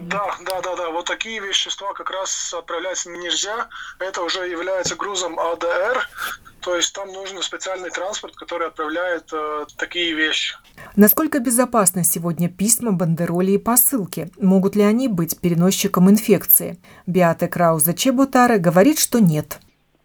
Да, 0.00 0.34
да, 0.46 0.60
да, 0.62 0.76
да. 0.76 0.90
Вот 0.90 1.06
такие 1.06 1.40
вещества 1.40 1.92
как 1.92 2.10
раз 2.10 2.54
отправлять 2.54 3.04
нельзя. 3.06 3.68
Это 3.98 4.22
уже 4.22 4.48
является 4.48 4.96
грузом 4.96 5.38
АДР. 5.38 6.08
То 6.60 6.76
есть 6.76 6.94
там 6.94 7.08
нужен 7.12 7.42
специальный 7.42 7.90
транспорт, 7.90 8.36
который 8.36 8.68
отправляет 8.68 9.24
э, 9.32 9.64
такие 9.76 10.14
вещи. 10.14 10.54
Насколько 10.96 11.40
безопасны 11.40 12.04
сегодня 12.04 12.48
письма, 12.48 12.92
бандероли 12.92 13.52
и 13.52 13.58
посылки? 13.58 14.28
Могут 14.40 14.76
ли 14.76 14.82
они 14.82 15.08
быть 15.08 15.40
переносчиком 15.40 16.08
инфекции? 16.08 16.78
Биате 17.06 17.48
Крауза 17.48 17.94
Чеботаре 17.94 18.58
говорит, 18.58 19.00
что 19.00 19.18
нет. 19.18 19.58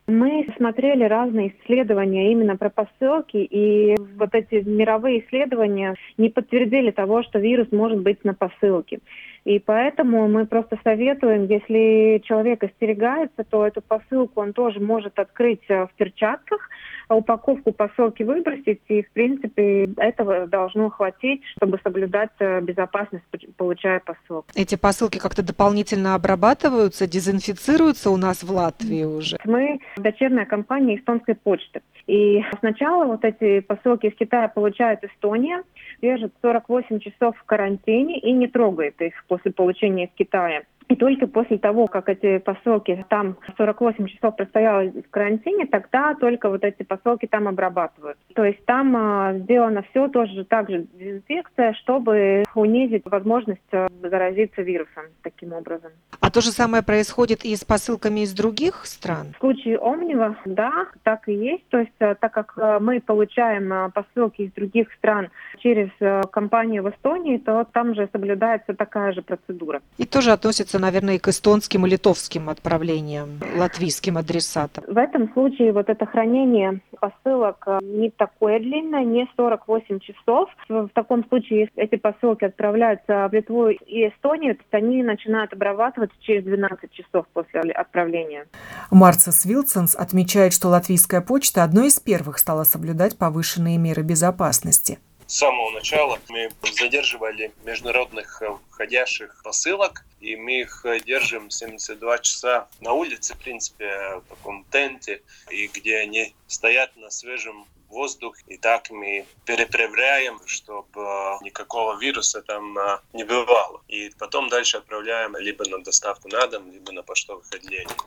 Мы 0.08 0.47
смотрели 0.56 1.04
разные 1.04 1.54
исследования 1.54 2.32
именно 2.32 2.56
про 2.56 2.69
посылки, 2.69 3.38
и 3.38 3.95
вот 4.15 4.34
эти 4.34 4.63
мировые 4.67 5.26
исследования 5.26 5.95
не 6.17 6.30
подтвердили 6.30 6.91
того, 6.91 7.23
что 7.23 7.39
вирус 7.39 7.67
может 7.73 8.00
быть 8.00 8.23
на 8.23 8.34
посылке. 8.34 9.00
И 9.48 9.60
поэтому 9.60 10.28
мы 10.28 10.46
просто 10.46 10.78
советуем, 10.84 11.46
если 11.46 12.22
человек 12.26 12.66
остерегается, 12.66 13.46
то 13.50 13.66
эту 13.66 13.82
посылку 13.82 14.42
он 14.42 14.52
тоже 14.52 14.82
может 14.82 15.18
открыть 15.20 15.64
э, 15.70 15.86
в 15.86 15.94
перчатках, 15.96 16.70
а 17.08 17.15
упаковку 17.15 17.72
посылки 17.72 18.24
выбросить, 18.24 18.82
и, 18.88 19.04
в 19.04 19.12
принципе, 19.12 19.89
этого 19.98 20.48
должно 20.48 20.89
хватить, 20.89 21.41
чтобы 21.56 21.80
соблюдать 21.84 22.32
э, 22.39 22.62
безопасность, 22.62 23.26
получая 23.56 24.00
посылку. 24.00 24.48
Эти 24.56 24.76
посылки 24.76 25.17
как-то 25.17 25.43
дополнительно 25.43 26.15
обрабатываются, 26.15 27.08
дезинфицируются 27.08 28.10
у 28.10 28.17
нас 28.17 28.43
в 28.43 28.52
Латвии 28.52 29.04
уже? 29.04 29.38
Мы 29.46 29.80
дочерняя 29.98 30.46
компания 30.46 30.98
эстонской 30.98 31.36
почты. 31.36 31.82
И 32.08 32.43
сначала 32.60 33.06
вот 33.06 33.24
эти 33.24 33.60
посылки 33.62 34.08
из 34.08 34.15
Китая 34.15 34.48
получает 34.48 35.04
Эстония, 35.04 35.63
держит 36.02 36.34
48 36.41 37.00
часов 37.00 37.36
в 37.38 37.43
карантине 37.43 38.20
и 38.20 38.32
не 38.32 38.48
трогает 38.48 39.02
их 39.02 39.13
после 39.28 39.52
получения 39.52 40.06
из 40.06 40.12
Китая. 40.17 40.63
И 40.89 40.95
только 40.95 41.28
после 41.28 41.58
того, 41.58 41.88
как 41.88 42.08
эти 42.08 42.38
посылки 42.38 43.06
там 43.10 43.38
48 43.58 44.08
часов 44.08 44.36
простояли 44.36 45.02
в 45.02 45.10
карантине, 45.10 45.65
тогда 45.65 46.15
только 46.15 46.50
вот 46.50 46.63
эти 46.63 46.84
посылки 46.84 47.26
там 47.26 47.47
обрабатывают. 47.47 48.17
То 48.34 48.45
есть 48.45 48.63
там 48.65 48.95
э, 48.95 49.39
сделано 49.39 49.84
все 49.89 50.08
тоже 50.08 50.45
так 50.45 50.69
же 50.69 50.86
дезинфекция, 50.93 51.73
чтобы 51.73 52.45
унизить 52.56 53.04
возможность 53.06 53.60
э, 53.71 53.88
заразиться 54.02 54.62
вирусом 54.62 55.04
таким 55.23 55.54
образом. 55.54 55.91
А 56.21 56.30
то 56.30 56.41
же 56.41 56.52
самое 56.52 56.84
происходит 56.84 57.43
и 57.43 57.56
с 57.56 57.65
посылками 57.65 58.21
из 58.21 58.34
других 58.34 58.86
стран? 58.86 59.34
В 59.38 59.39
случае 59.39 59.78
Омнива, 59.80 60.38
да, 60.45 60.88
так 61.04 61.28
и 61.28 61.34
есть. 61.34 61.67
То 61.69 61.80
есть 61.80 61.91
э, 62.00 62.15
так 62.15 62.32
как 62.32 62.54
э, 62.58 62.80
мы 62.80 63.02
получаем 63.02 63.71
э, 63.73 63.91
посылки 63.91 64.43
из 64.43 64.52
других 64.54 64.88
стран 64.93 65.30
через 65.60 65.89
э, 66.00 66.21
компанию 66.32 66.84
в 66.84 66.89
Эстонии, 66.89 67.38
то 67.38 67.65
там 67.73 67.93
же 67.93 68.08
соблюдается 68.12 68.73
такая 68.73 69.12
же 69.12 69.21
процедура. 69.21 69.82
И 69.97 70.06
тоже 70.06 70.32
относится 70.32 70.77
относится, 70.78 70.80
наверное, 70.80 71.16
и 71.16 71.20
к 71.20 71.28
эстонским 71.28 71.86
и 71.86 71.90
литовским 71.90 72.50
отправлениям, 72.50 73.40
латвийским 73.58 74.18
адресатам. 74.18 74.84
В 74.88 74.98
этом 74.98 75.32
случае 75.34 75.74
вот 75.74 75.90
это 75.90 76.06
хранение 76.06 76.80
посылок 77.00 77.63
э, 77.68 77.80
не 77.82 78.10
такое 78.10 78.60
длинное, 78.60 79.04
не 79.04 79.28
48 79.36 80.00
часов. 80.00 80.50
В 80.70 80.90
таком 80.94 81.26
случае, 81.28 81.62
если 81.62 81.84
эти 81.84 81.96
посылки 81.98 82.46
отправляются 82.46 83.28
в 83.28 83.34
Литву 83.34 83.70
и 83.70 84.08
Эстонию, 84.08 84.56
то 84.56 84.78
они 84.78 85.04
начинают 85.04 85.54
обрабатываться 85.54 86.16
через 86.22 86.44
12 86.44 86.92
часов 86.92 87.26
после 87.34 87.62
отправления. 87.62 88.46
Марцис 88.92 89.46
Вилсонс 89.46 89.96
отмечает, 89.96 90.54
что 90.54 90.70
латвийская 90.70 91.22
почта 91.22 91.63
одной 91.63 91.88
из 91.88 92.00
первых 92.00 92.38
стала 92.38 92.63
соблюдать 92.63 93.18
повышенные 93.18 93.78
меры 93.78 94.04
безопасности 94.04 95.00
с 95.28 95.40
самого 95.40 95.72
начала 95.72 96.20
мы 96.30 96.50
задерживали 96.80 97.52
международных 97.66 98.42
э, 98.42 98.58
входящих 98.70 99.42
посылок, 99.44 100.06
и 100.22 100.38
мы 100.38 100.62
их 100.62 100.86
э, 100.86 101.02
держим 101.02 101.50
72 101.50 102.20
часа 102.20 102.68
на 102.80 102.94
улице, 102.94 103.34
в 103.34 103.38
принципе, 103.38 104.22
в 104.26 104.30
таком 104.30 104.63
тенте, 104.72 105.22
и 105.52 105.68
где 105.68 105.98
они 105.98 106.34
стоят 106.48 106.96
на 106.96 107.10
свежем 107.10 107.66
воздух, 107.90 108.38
и 108.48 108.58
так 108.58 108.90
мы 108.90 109.26
перепроверяем, 109.46 110.40
чтобы 110.46 111.02
э, 111.02 111.44
никакого 111.44 112.00
вируса 112.00 112.42
там 112.42 112.78
не 113.12 113.26
бывало. 113.26 113.82
И 113.90 114.10
потом 114.18 114.48
дальше 114.48 114.78
отправляем 114.78 115.36
либо 115.36 115.68
на 115.68 115.84
доставку 115.84 116.30
на 116.30 116.48
дом, 116.48 116.72
либо 116.72 116.94
на 116.94 117.04
поштовых 117.04 117.46
отделениях. 117.54 117.98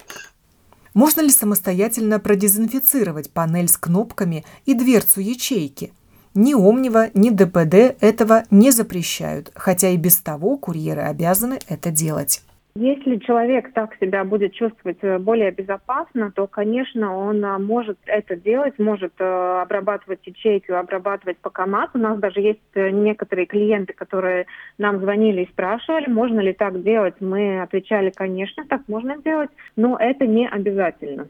Можно 0.94 1.20
ли 1.20 1.30
самостоятельно 1.30 2.18
продезинфицировать 2.18 3.30
панель 3.30 3.68
с 3.68 3.76
кнопками 3.76 4.44
и 4.64 4.72
дверцу 4.72 5.20
ячейки? 5.20 5.92
Ни 6.34 6.54
Омнива, 6.54 7.08
ни 7.12 7.30
ДПД 7.30 8.00
этого 8.00 8.44
не 8.52 8.70
запрещают, 8.70 9.50
хотя 9.56 9.88
и 9.88 9.96
без 9.96 10.20
того 10.20 10.56
курьеры 10.58 11.00
обязаны 11.00 11.58
это 11.68 11.90
делать. 11.90 12.42
Если 12.76 13.16
человек 13.16 13.72
так 13.72 13.96
себя 14.00 14.22
будет 14.24 14.52
чувствовать 14.54 14.98
э, 15.02 15.18
более 15.18 15.50
безопасно, 15.50 16.30
то, 16.30 16.46
конечно, 16.46 17.16
он 17.16 17.44
э, 17.44 17.58
может 17.58 17.98
это 18.06 18.36
делать, 18.36 18.78
может 18.78 19.12
э, 19.18 19.60
обрабатывать 19.62 20.20
ячейку, 20.24 20.74
обрабатывать 20.74 21.38
по 21.38 21.50
комат. 21.50 21.90
У 21.94 21.98
нас 21.98 22.16
даже 22.20 22.40
есть 22.40 22.60
некоторые 22.76 23.46
клиенты, 23.46 23.92
которые 23.92 24.46
нам 24.78 25.00
звонили 25.00 25.42
и 25.42 25.50
спрашивали, 25.50 26.08
можно 26.08 26.38
ли 26.38 26.52
так 26.52 26.80
делать. 26.84 27.14
Мы 27.18 27.60
отвечали, 27.60 28.10
конечно, 28.10 28.64
так 28.68 28.82
можно 28.86 29.16
делать, 29.18 29.50
но 29.74 29.96
это 29.98 30.28
не 30.28 30.48
обязательно. 30.48 31.26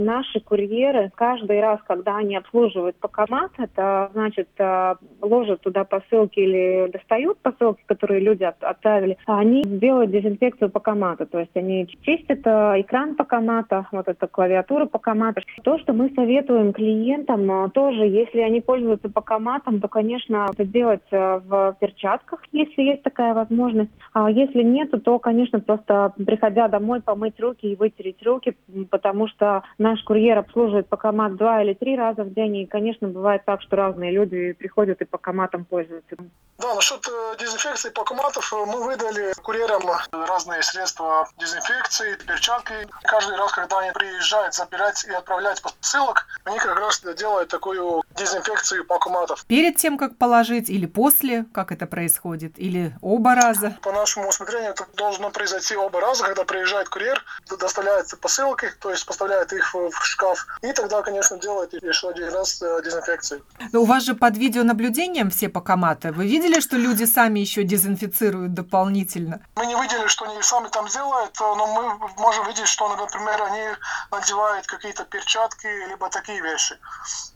Наши 0.00 0.40
курьеры 0.40 1.12
каждый 1.14 1.60
раз, 1.60 1.78
когда 1.86 2.16
они 2.16 2.34
обслуживают 2.34 2.96
покомат, 2.96 3.50
это 3.58 4.08
значит 4.14 4.48
э, 4.58 4.94
ложат 5.20 5.60
туда 5.60 5.84
посылки 5.84 6.40
или 6.40 6.90
достают 6.90 7.38
посылки, 7.40 7.82
которые 7.84 8.20
люди 8.20 8.44
отправили, 8.44 9.18
они 9.26 9.62
делают 9.62 10.10
дезинфекцию 10.10 10.70
покомата. 10.70 11.26
То 11.26 11.40
есть 11.40 11.54
они 11.54 11.86
чистят 12.00 12.40
э, 12.46 12.80
экран 12.80 13.14
покомата, 13.14 13.86
вот 13.92 14.08
эта 14.08 14.26
клавиатура 14.26 14.86
покомата. 14.86 15.42
То, 15.62 15.78
что 15.78 15.92
мы 15.92 16.10
советуем 16.14 16.72
клиентам, 16.72 17.50
э, 17.50 17.68
тоже, 17.68 18.06
если 18.06 18.40
они 18.40 18.62
пользуются 18.62 19.10
покоматом, 19.10 19.80
то, 19.80 19.88
конечно, 19.88 20.48
это 20.50 20.64
делать 20.64 21.04
в 21.10 21.76
перчатках, 21.78 22.42
если 22.52 22.82
есть 22.82 23.02
такая 23.02 23.34
возможность. 23.34 23.90
А 24.14 24.30
если 24.30 24.62
нет, 24.62 24.90
то, 25.04 25.18
конечно, 25.18 25.60
просто 25.60 26.14
приходя 26.16 26.68
домой, 26.68 27.02
помыть 27.02 27.38
руки 27.38 27.66
и 27.66 27.76
вытереть 27.76 28.24
руки, 28.24 28.56
потому 28.90 29.28
что 29.28 29.62
на 29.76 29.89
наш 29.90 30.02
курьер 30.04 30.38
обслуживает 30.38 30.88
покомат 30.88 31.36
два 31.36 31.62
или 31.62 31.74
три 31.74 31.96
раза 31.96 32.22
в 32.22 32.32
день, 32.32 32.56
и, 32.58 32.66
конечно, 32.66 33.08
бывает 33.08 33.42
так, 33.44 33.60
что 33.62 33.76
разные 33.76 34.12
люди 34.12 34.52
приходят 34.52 35.00
и 35.00 35.04
покоматом 35.04 35.64
пользуются. 35.64 36.16
Да, 36.58 36.74
насчет 36.74 37.06
э, 37.08 37.36
дезинфекции 37.38 37.88
покоматов 37.88 38.52
э, 38.52 38.56
мы 38.66 38.84
выдали 38.84 39.32
курьерам 39.42 39.82
разные 40.12 40.62
средства 40.62 41.26
дезинфекции, 41.38 42.16
перчатки. 42.26 42.74
Каждый 43.04 43.36
раз, 43.36 43.52
когда 43.52 43.78
они 43.78 43.92
приезжают 43.92 44.54
забирать 44.54 45.02
и 45.04 45.10
отправлять 45.10 45.62
посылок, 45.62 46.26
они 46.44 46.58
как 46.58 46.78
раз 46.78 47.02
делают 47.16 47.48
такую 47.48 48.02
дезинфекцию 48.14 48.84
покоматов. 48.84 49.46
Перед 49.46 49.76
тем, 49.76 49.96
как 49.96 50.18
положить, 50.18 50.68
или 50.68 50.84
после, 50.84 51.46
как 51.54 51.72
это 51.72 51.86
происходит, 51.86 52.58
или 52.58 52.92
оба 53.00 53.34
раза? 53.34 53.76
По 53.82 53.92
нашему 53.92 54.28
усмотрению 54.28 54.72
это 54.72 54.86
должно 54.96 55.30
произойти 55.30 55.76
оба 55.76 56.00
раза, 56.00 56.24
когда 56.24 56.44
приезжает 56.44 56.90
курьер, 56.90 57.24
доставляются 57.58 58.18
посылки, 58.18 58.68
то 58.80 58.90
есть 58.90 59.06
поставляет 59.06 59.52
их 59.54 59.72
в 59.72 59.79
шкаф. 60.00 60.46
И 60.62 60.72
тогда, 60.72 61.02
конечно, 61.02 61.38
делает 61.38 61.72
еще 61.72 62.10
один 62.10 62.32
раз 62.32 62.60
э, 62.62 62.80
дезинфекцию. 62.84 63.42
Но 63.72 63.82
у 63.82 63.84
вас 63.84 64.04
же 64.04 64.14
под 64.14 64.36
видеонаблюдением 64.36 65.30
все 65.30 65.48
покоматы. 65.48 66.12
Вы 66.12 66.26
видели, 66.26 66.60
что 66.60 66.76
люди 66.76 67.04
сами 67.04 67.40
еще 67.40 67.62
дезинфицируют 67.62 68.54
дополнительно? 68.54 69.40
Мы 69.56 69.66
не 69.66 69.74
видели, 69.74 70.06
что 70.06 70.24
они 70.24 70.42
сами 70.42 70.68
там 70.68 70.86
делают, 70.88 71.40
э, 71.40 71.44
но 71.44 71.66
мы 71.66 72.08
можем 72.18 72.46
видеть, 72.46 72.68
что, 72.68 72.94
например, 72.94 73.42
они 73.42 73.62
надевают 74.10 74.66
какие-то 74.66 75.04
перчатки, 75.04 75.66
либо 75.88 76.08
такие 76.10 76.40
вещи. 76.42 76.76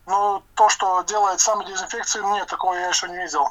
Но 0.06 0.42
то, 0.54 0.68
что 0.68 1.02
делает 1.02 1.40
сами 1.40 1.64
дезинфекцию, 1.64 2.24
нет, 2.34 2.46
такого 2.46 2.74
я 2.74 2.88
еще 2.88 3.08
не 3.08 3.16
видел. 3.16 3.48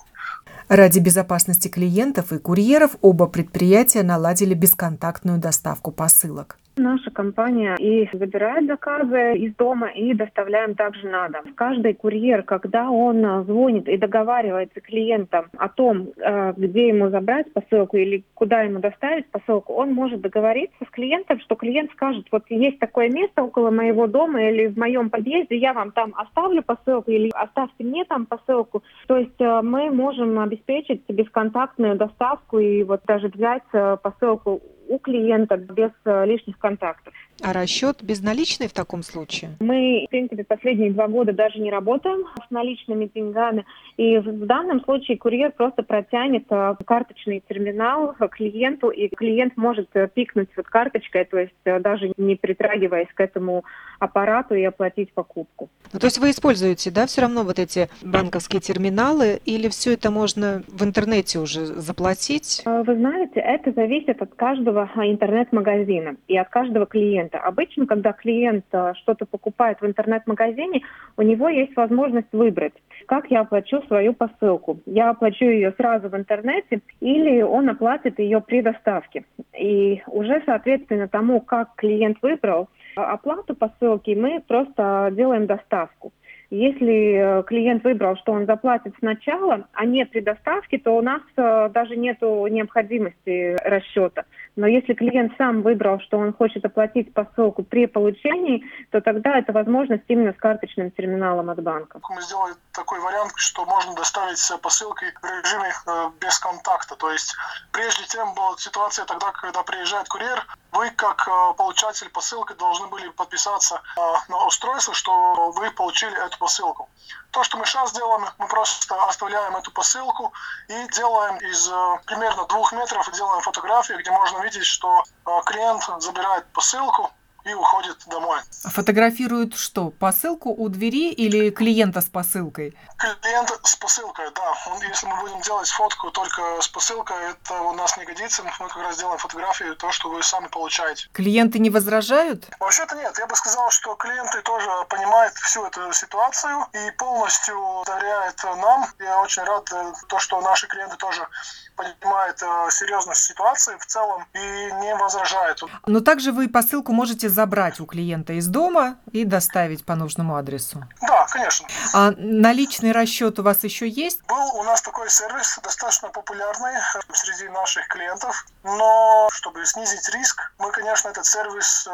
Ради 0.67 0.99
безопасности 0.99 1.67
клиентов 1.67 2.32
и 2.32 2.39
курьеров 2.39 2.91
оба 3.01 3.27
предприятия 3.27 4.03
наладили 4.03 4.53
бесконтактную 4.53 5.38
доставку 5.38 5.91
посылок. 5.91 6.58
Наша 6.76 7.12
компания 7.12 7.76
и 7.78 8.10
забирает 8.12 8.66
заказы 8.66 9.38
из 9.38 9.56
дома 9.56 9.90
и 9.90 10.14
доставляем 10.16 10.74
также 10.74 11.08
на 11.08 11.30
дом. 11.30 11.54
Каждый 11.54 11.94
курьер, 11.94 12.42
когда 12.42 12.90
он 12.90 13.46
звонит 13.46 13.88
и 13.88 13.98
договаривается 13.98 14.82
клиентам 14.82 15.46
о 15.56 15.70
том, 15.70 16.10
э, 16.18 16.54
где 16.58 16.88
ему 16.88 17.10
забрать 17.10 17.52
посылку 17.54 17.98
или 17.98 18.24
куда 18.34 18.62
ему 18.62 18.80
доставить 18.80 19.28
посылку, 19.28 19.74
он 19.74 19.94
может 19.94 20.22
договориться 20.22 20.84
с 20.84 20.90
клиентом, 20.90 21.40
что 21.42 21.56
клиент 21.56 21.92
скажет, 21.92 22.26
вот 22.32 22.44
есть 22.50 22.80
такое 22.80 23.10
место 23.10 23.44
около 23.44 23.70
моего 23.70 24.08
дома 24.08 24.42
или 24.42 24.66
в 24.66 24.78
моем 24.78 25.12
подъезде, 25.12 25.58
я 25.58 25.74
вам 25.74 25.92
там 25.92 26.14
оставлю 26.16 26.64
посылку 26.64 27.12
или 27.12 27.30
оставьте 27.36 27.84
мне 27.84 28.04
там 28.06 28.26
посылку. 28.26 28.82
То 29.08 29.18
есть 29.18 29.40
э, 29.40 29.62
мы 29.62 29.92
можем 29.92 30.40
обеспечить 30.40 31.04
бесконтактную 31.08 31.98
доставку 31.98 32.58
и 32.58 32.82
вот 32.82 33.02
даже 33.06 33.28
взять 33.28 33.64
э, 33.74 33.98
посылку 34.02 34.62
у 34.88 34.98
клиента 35.00 35.58
без 35.58 35.91
лишних 36.06 36.58
контактов. 36.58 37.13
А 37.41 37.52
расчет 37.52 38.04
безналичный 38.04 38.67
в 38.67 38.74
таком 38.74 39.02
случае? 39.02 39.52
Мы, 39.60 40.06
в 40.08 40.10
принципе, 40.10 40.43
последние 40.43 40.91
два 40.91 41.08
года 41.08 41.34
даже 41.34 41.60
не 41.60 41.72
работаем 41.72 42.26
с 42.48 42.52
наличными 42.52 43.10
деньгами. 43.13 43.65
И 43.98 44.17
в 44.19 44.46
данном 44.46 44.82
случае 44.84 45.17
курьер 45.17 45.52
просто 45.52 45.84
протянет 45.84 46.46
э, 46.50 46.76
карточный 46.86 47.43
терминал 47.48 48.15
клиенту, 48.32 48.89
и 48.89 49.10
клиент 49.10 49.58
может 49.58 49.89
э, 49.96 50.08
пикнуть 50.13 50.50
вот 50.56 50.67
карточкой, 50.67 51.26
то 51.26 51.38
есть 51.39 51.54
э, 51.65 51.80
даже 51.80 52.13
не 52.17 52.36
притрагиваясь 52.36 53.12
к 53.13 53.19
этому 53.19 53.65
аппарату 54.04 54.56
и 54.56 54.63
оплатить 54.63 55.13
покупку. 55.13 55.70
Ну, 55.92 56.00
то 56.00 56.08
есть 56.08 56.18
вы 56.18 56.32
используете, 56.32 56.92
да, 56.92 57.06
все 57.06 57.22
равно 57.22 57.44
вот 57.44 57.60
эти 57.60 57.89
банковские 58.02 58.62
терминалы, 58.62 59.39
или 59.46 59.70
все 59.70 59.94
это 59.94 60.12
можно 60.12 60.63
в 60.68 60.84
интернете 60.84 61.39
уже 61.39 61.66
заплатить? 61.66 62.63
Вы 62.66 62.96
знаете, 62.96 63.39
это 63.39 63.72
зависит 63.72 64.22
от 64.22 64.34
каждого 64.36 64.89
интернет-магазина 64.96 66.16
и 66.28 66.38
от 66.38 66.50
каждого 66.50 66.86
клиента. 66.86 67.38
Обычно, 67.39 67.86
когда 67.86 68.12
клиент 68.12 68.66
э, 68.72 68.94
что-то 69.02 69.26
покупает 69.26 69.82
в 69.82 69.86
интернет-магазине, 69.86 70.82
у 71.18 71.22
него 71.22 71.50
есть 71.50 71.76
возможность 71.76 72.32
выбрать, 72.32 72.74
как 73.06 73.30
я 73.30 73.42
оплачу 73.42 73.82
свою 73.88 74.13
посылку. 74.13 74.80
Я 74.86 75.12
оплачу 75.12 75.46
ее 75.46 75.74
сразу 75.78 76.10
в 76.10 76.16
интернете 76.16 76.82
или 77.00 77.42
он 77.42 77.70
оплатит 77.70 78.20
ее 78.20 78.42
при 78.42 78.62
доставке. 78.62 79.26
И 79.58 80.02
уже, 80.08 80.42
соответственно, 80.46 81.08
тому, 81.08 81.39
как 81.42 81.76
клиент 81.76 82.18
выбрал 82.22 82.70
оплату 82.95 83.56
посылки, 83.56 84.12
мы 84.15 84.41
просто 84.47 85.10
делаем 85.13 85.45
доставку. 85.45 86.13
Если 86.54 87.16
э, 87.16 87.44
клиент 87.48 87.84
выбрал, 87.84 88.16
что 88.18 88.32
он 88.32 88.46
заплатит 88.46 88.94
сначала, 89.00 89.68
а 89.74 89.86
не 89.86 90.06
при 90.06 90.20
доставке, 90.20 90.78
то 90.78 90.92
у 90.92 91.02
нас 91.02 91.24
э, 91.36 91.70
даже 91.74 91.96
нет 91.96 92.22
необходимости 92.22 93.58
расчета. 93.66 94.26
Но 94.56 94.68
если 94.68 94.94
клиент 94.94 95.34
сам 95.39 95.63
выбрал, 95.63 96.00
что 96.00 96.20
он 96.20 96.32
хочет 96.32 96.63
оплатить 96.63 97.12
посылку 97.12 97.63
при 97.63 97.88
получении, 97.88 98.63
то 98.92 99.02
тогда 99.02 99.39
это 99.39 99.52
возможность 99.52 100.04
именно 100.10 100.32
с 100.32 100.36
карточным 100.36 100.92
терминалом 100.92 101.50
от 101.50 101.60
банка. 101.63 102.00
Мы 102.08 102.22
сделали 102.22 102.54
такой 102.72 103.00
вариант, 103.00 103.32
что 103.36 103.66
можно 103.66 103.96
доставить 103.96 104.38
посылки 104.62 105.06
в 105.24 105.26
режиме 105.26 105.72
э, 105.88 106.12
без 106.22 106.38
контакта. 106.38 106.96
То 106.96 107.10
есть 107.10 107.36
прежде 107.72 108.06
чем 108.06 108.32
была 108.36 108.56
ситуация 108.58 109.06
тогда, 109.06 109.32
когда 109.32 109.63
приезжает 109.63 110.08
курьер, 110.08 110.46
вы 110.72 110.92
как 110.92 111.28
получатель 111.58 112.10
посылки 112.10 112.54
должны 112.54 112.88
были 112.88 113.10
подписаться 113.10 113.82
на 114.28 114.48
устройство, 114.48 114.94
что 114.94 115.52
вы 115.52 115.70
получили 115.72 116.16
эту 116.26 116.42
посылку. 116.43 116.89
То, 117.32 117.43
что 117.43 117.58
мы 117.58 117.65
сейчас 117.65 117.93
делаем, 117.93 118.27
мы 118.38 118.47
просто 118.47 118.95
оставляем 119.06 119.56
эту 119.56 119.71
посылку 119.71 120.34
и 120.67 120.88
делаем 120.89 121.38
из 121.38 121.69
э, 121.69 121.99
примерно 122.06 122.45
двух 122.47 122.73
метров, 122.73 123.10
делаем 123.13 123.41
фотографии, 123.41 123.93
где 123.93 124.12
можно 124.12 124.43
видеть, 124.43 124.65
что 124.65 125.03
э, 125.25 125.29
клиент 125.45 125.84
забирает 125.99 126.45
посылку, 126.53 127.12
и 127.45 127.53
уходит 127.53 127.97
домой. 128.08 128.39
Фотографируют 128.63 129.56
что, 129.56 129.89
посылку 129.89 130.49
у 130.49 130.69
двери 130.69 131.12
или 131.12 131.49
клиента 131.49 132.01
с 132.01 132.06
посылкой? 132.06 132.77
Клиент 133.21 133.51
с 133.63 133.75
посылкой, 133.75 134.27
да. 134.34 134.53
Если 134.88 135.06
мы 135.06 135.19
будем 135.21 135.41
делать 135.41 135.67
фотку 135.69 136.12
только 136.12 136.62
с 136.62 136.67
посылкой, 136.67 137.17
это 137.32 137.62
у 137.62 137.73
нас 137.73 137.97
не 137.97 138.06
годится. 138.06 138.43
Мы 138.43 138.67
как 138.67 138.77
раз 138.77 138.97
делаем 138.97 139.17
фотографии, 139.17 139.73
то, 139.75 139.91
что 139.91 140.10
вы 140.10 140.23
сами 140.23 140.47
получаете. 140.47 141.10
Клиенты 141.12 141.60
не 141.60 141.69
возражают? 141.69 142.49
Вообще-то 142.60 142.95
нет. 142.95 143.17
Я 143.17 143.27
бы 143.27 143.36
сказал, 143.36 143.69
что 143.71 143.95
клиенты 143.95 144.41
тоже 144.41 144.69
понимают 144.89 145.34
всю 145.36 145.65
эту 145.65 145.91
ситуацию 145.93 146.65
и 146.73 146.91
полностью 146.91 147.56
доверяют 147.86 148.41
нам. 148.43 148.88
Я 148.99 149.19
очень 149.21 149.43
рад, 149.43 149.71
э, 149.71 149.93
то, 150.08 150.19
что 150.19 150.39
наши 150.41 150.67
клиенты 150.67 150.95
тоже 150.97 151.27
понимают 151.76 152.42
э, 152.42 152.68
серьезность 152.72 153.24
ситуации 153.24 153.76
в 153.78 153.86
целом 153.86 154.26
и 154.34 154.72
не 154.82 154.96
возражают. 154.96 155.64
Но 155.86 156.00
также 156.00 156.32
вы 156.32 156.50
посылку 156.50 156.92
можете 156.92 157.30
забрать 157.30 157.80
у 157.80 157.86
клиента 157.86 158.34
из 158.34 158.48
дома 158.48 158.98
и 159.12 159.26
доставить 159.26 159.86
по 159.86 159.96
нужному 159.96 160.36
адресу. 160.36 160.84
Да, 161.02 161.26
конечно. 161.30 161.68
А 161.94 162.12
наличный 162.18 162.92
расчет 162.92 163.40
у 163.40 163.44
вас 163.44 163.64
еще 163.64 163.88
есть? 163.88 164.22
Был 164.28 164.56
у 164.56 164.64
нас 164.64 164.82
такой 164.82 165.10
сервис, 165.10 165.60
достаточно 165.64 166.10
популярный 166.10 166.74
среди 167.12 167.50
наших 167.50 167.88
клиентов, 167.88 168.46
но 168.64 169.28
чтобы 169.32 169.66
снизить 169.66 170.08
риск, 170.10 170.54
мы, 170.58 170.72
конечно, 170.72 171.10
этот 171.10 171.26
сервис 171.26 171.88
э, 171.88 171.92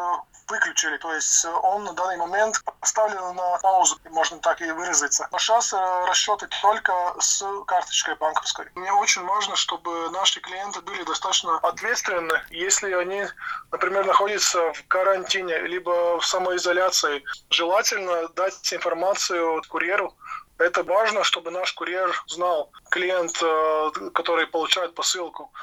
выключили, 0.49 0.97
то 0.97 1.13
есть 1.13 1.45
он 1.45 1.83
на 1.83 1.93
данный 1.93 2.17
момент 2.17 2.62
поставлен 2.79 3.35
на 3.35 3.57
паузу, 3.59 3.97
можно 4.09 4.39
так 4.39 4.62
и 4.62 4.71
выразиться. 4.71 5.27
Но 5.31 5.39
сейчас 5.39 5.73
э, 5.73 6.05
расчеты 6.07 6.47
только 6.62 6.93
с 7.19 7.43
карточкой 7.67 8.15
банковской. 8.15 8.67
Мне 8.75 8.91
очень 8.93 9.23
важно, 9.25 9.55
чтобы 9.55 10.09
наши 10.12 10.39
клиенты 10.39 10.81
были 10.81 11.03
достаточно 11.03 11.57
ответственны, 11.59 12.41
если 12.49 12.93
они, 12.93 13.25
например, 13.71 14.05
находятся 14.05 14.73
в 14.73 14.88
карантине, 14.88 15.59
либо 15.59 16.19
в 16.19 16.25
самоизоляции. 16.25 17.23
Желательно 17.49 18.27
дать 18.29 18.73
информацию 18.73 19.62
курьеру. 19.69 20.15
Это 20.57 20.83
важно, 20.83 21.23
чтобы 21.23 21.51
наш 21.51 21.71
курьер 21.73 22.13
знал, 22.27 22.71
клиент, 22.91 23.41
э, 23.41 23.91
который 24.13 24.45
получает 24.47 24.93
посылку, 24.93 25.53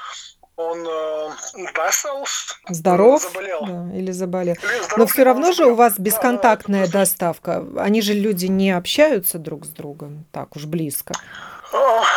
он 0.57 0.85
э, 0.87 1.29
здоров 2.69 3.21
заболел. 3.21 3.65
Да, 3.65 3.95
или 3.95 4.11
заболел. 4.11 4.55
Или 4.55 4.83
здоров, 4.83 4.97
Но 4.97 5.05
все 5.05 5.23
равно 5.23 5.51
же 5.51 5.65
у 5.65 5.75
вас 5.75 5.99
бесконтактная 5.99 6.87
да, 6.87 6.99
доставка. 6.99 7.63
Они 7.77 8.01
же 8.01 8.13
люди 8.13 8.47
не 8.47 8.71
общаются 8.71 9.37
друг 9.37 9.65
с 9.65 9.69
другом 9.69 10.25
так 10.31 10.55
уж 10.55 10.65
близко. 10.65 11.13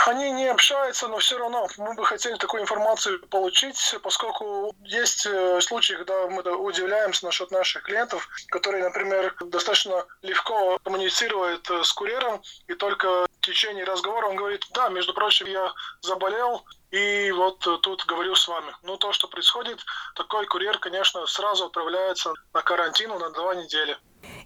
Они 0.07 0.31
не 0.31 0.47
общаются, 0.47 1.09
но 1.09 1.19
все 1.19 1.37
равно 1.39 1.69
мы 1.79 1.95
бы 1.95 2.05
хотели 2.05 2.37
такую 2.37 2.63
информацию 2.63 3.21
получить, 3.29 3.97
поскольку 4.03 4.75
есть 4.85 5.27
э, 5.27 5.61
случаи, 5.61 5.95
когда 5.95 6.29
мы 6.29 6.43
удивляемся 6.57 7.27
насчет 7.27 7.51
наших 7.51 7.83
клиентов, 7.83 8.29
которые, 8.49 8.85
например, 8.85 9.35
достаточно 9.41 10.05
легко 10.23 10.79
коммуницируют 10.83 11.69
э, 11.71 11.83
с 11.83 11.93
курьером, 11.93 12.41
и 12.69 12.75
только 12.75 13.27
в 13.27 13.41
течение 13.41 13.85
разговора 13.85 14.27
он 14.27 14.37
говорит, 14.37 14.65
да, 14.73 14.89
между 14.89 15.13
прочим, 15.15 15.47
я 15.47 15.73
заболел, 16.01 16.65
и 16.91 17.31
вот 17.33 17.59
тут 17.59 18.05
говорю 18.07 18.35
с 18.35 18.49
вами. 18.49 18.73
Ну, 18.83 18.97
то, 18.97 19.13
что 19.13 19.29
происходит, 19.29 19.79
такой 20.17 20.47
курьер, 20.47 20.79
конечно, 20.79 21.25
сразу 21.27 21.67
отправляется 21.67 22.33
на 22.53 22.63
карантину 22.63 23.19
на 23.19 23.31
два 23.31 23.55
недели. 23.55 23.97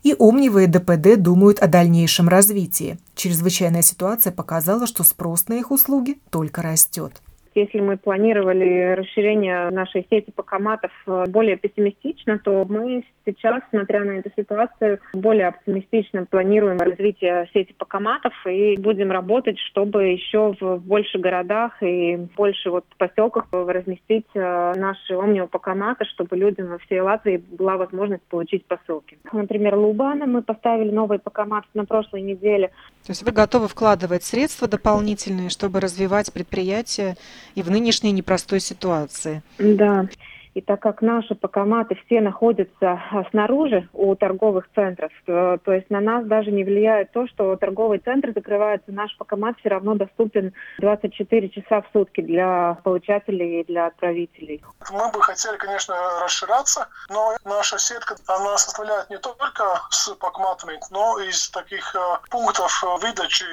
И 0.02 0.14
Омнива 0.18 0.60
и 0.60 0.66
ДПД 0.66 1.20
думают 1.20 1.58
о 1.58 1.66
дальнейшем 1.66 2.28
развитии. 2.28 2.98
Чрезвычайная 3.14 3.82
ситуация 3.82 4.32
показала, 4.32 4.86
что 4.86 5.02
спрос 5.02 5.48
на 5.48 5.54
их 5.54 5.70
услуги 5.70 6.18
только 6.30 6.62
растет. 6.62 7.12
Если 7.54 7.80
мы 7.80 7.96
планировали 7.96 8.94
расширение 8.94 9.70
нашей 9.70 10.06
сети 10.10 10.32
покоматов 10.32 10.90
э, 11.06 11.24
более 11.28 11.56
пессимистично, 11.56 12.38
то 12.38 12.64
мы 12.68 13.04
сейчас, 13.24 13.62
смотря 13.70 14.04
на 14.04 14.18
эту 14.18 14.30
ситуацию, 14.36 15.00
более 15.12 15.48
оптимистично 15.48 16.26
планируем 16.26 16.78
развитие 16.78 17.48
сети 17.52 17.74
покоматов 17.76 18.32
и 18.46 18.76
будем 18.76 19.10
работать, 19.10 19.58
чтобы 19.58 20.08
еще 20.08 20.54
в 20.60 20.78
больше 20.78 21.18
городах 21.18 21.82
и 21.82 22.16
больше 22.36 22.70
вот 22.70 22.84
поселках 22.98 23.46
разместить 23.52 24.26
э, 24.34 24.72
наши 24.76 25.14
омниопокоматы, 25.14 26.04
чтобы 26.06 26.36
людям 26.36 26.68
во 26.68 26.78
всей 26.78 27.00
Латвии 27.00 27.36
была 27.36 27.76
возможность 27.76 28.22
получить 28.24 28.64
посылки. 28.66 29.18
Например, 29.32 29.76
Лубана 29.76 30.26
мы 30.26 30.42
поставили 30.42 30.90
новый 30.90 31.18
покомат 31.18 31.64
на 31.74 31.84
прошлой 31.84 32.22
неделе. 32.22 32.68
То 33.04 33.10
есть 33.10 33.22
вы 33.22 33.32
готовы 33.32 33.68
вкладывать 33.68 34.24
средства 34.24 34.68
дополнительные, 34.68 35.50
чтобы 35.50 35.80
развивать 35.80 36.32
предприятие 36.32 37.16
и 37.54 37.62
в 37.62 37.70
нынешней 37.70 38.12
непростой 38.12 38.60
ситуации. 38.60 39.42
Да. 39.58 40.06
И 40.54 40.60
так 40.60 40.80
как 40.80 41.02
наши 41.02 41.34
покоматы 41.34 41.96
все 42.06 42.20
находятся 42.20 43.00
а, 43.10 43.24
снаружи 43.30 43.88
у 43.92 44.14
торговых 44.14 44.68
центров, 44.74 45.10
то, 45.26 45.58
то 45.64 45.72
есть 45.72 45.90
на 45.90 46.00
нас 46.00 46.24
даже 46.26 46.52
не 46.52 46.62
влияет 46.62 47.10
то, 47.12 47.26
что 47.26 47.56
торговый 47.56 47.98
центр 47.98 48.32
закрывается, 48.32 48.92
наш 48.92 49.16
покомат 49.16 49.56
все 49.58 49.70
равно 49.70 49.96
доступен 49.96 50.52
24 50.78 51.48
часа 51.48 51.82
в 51.82 51.86
сутки 51.92 52.20
для 52.20 52.78
получателей 52.84 53.60
и 53.60 53.64
для 53.64 53.86
отправителей. 53.86 54.62
Мы 54.92 55.10
бы 55.10 55.20
хотели, 55.22 55.56
конечно, 55.56 55.94
расширяться, 56.22 56.88
но 57.10 57.34
наша 57.44 57.76
сетка, 57.78 58.14
она 58.28 58.56
составляет 58.56 59.10
не 59.10 59.18
только 59.18 59.64
с 59.90 60.14
покоматами, 60.14 60.78
но 60.92 61.18
и 61.18 61.28
из 61.28 61.50
таких 61.50 61.94
а, 61.96 62.20
пунктов 62.30 62.70
выдачи 63.02 63.44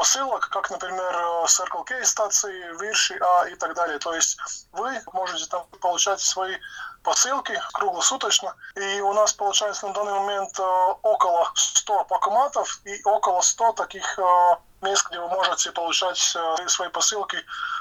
посылок, 0.00 0.48
как, 0.48 0.70
например, 0.70 1.14
э, 1.14 1.44
Circle 1.44 1.84
K 1.84 2.04
стации, 2.06 2.80
Вирши 2.80 3.18
А 3.20 3.46
и 3.48 3.54
так 3.54 3.74
далее. 3.74 3.98
То 3.98 4.14
есть 4.14 4.38
вы 4.72 4.98
можете 5.12 5.44
там 5.50 5.66
получать 5.82 6.20
свои 6.20 6.56
посылки 7.02 7.60
круглосуточно. 7.72 8.54
И 8.76 9.00
у 9.00 9.12
нас 9.12 9.32
получается 9.32 9.86
на 9.86 9.94
данный 9.94 10.12
момент 10.12 10.58
э, 10.58 10.62
около 11.02 11.50
100 11.54 12.04
покоматов 12.04 12.80
и 12.84 13.00
около 13.04 13.40
100 13.40 13.72
таких 13.72 14.18
э, 14.18 14.56
мест, 14.82 15.06
где 15.08 15.20
вы 15.20 15.28
можете 15.28 15.72
получать 15.72 16.18
свои 16.66 16.88
посылки 16.88 17.38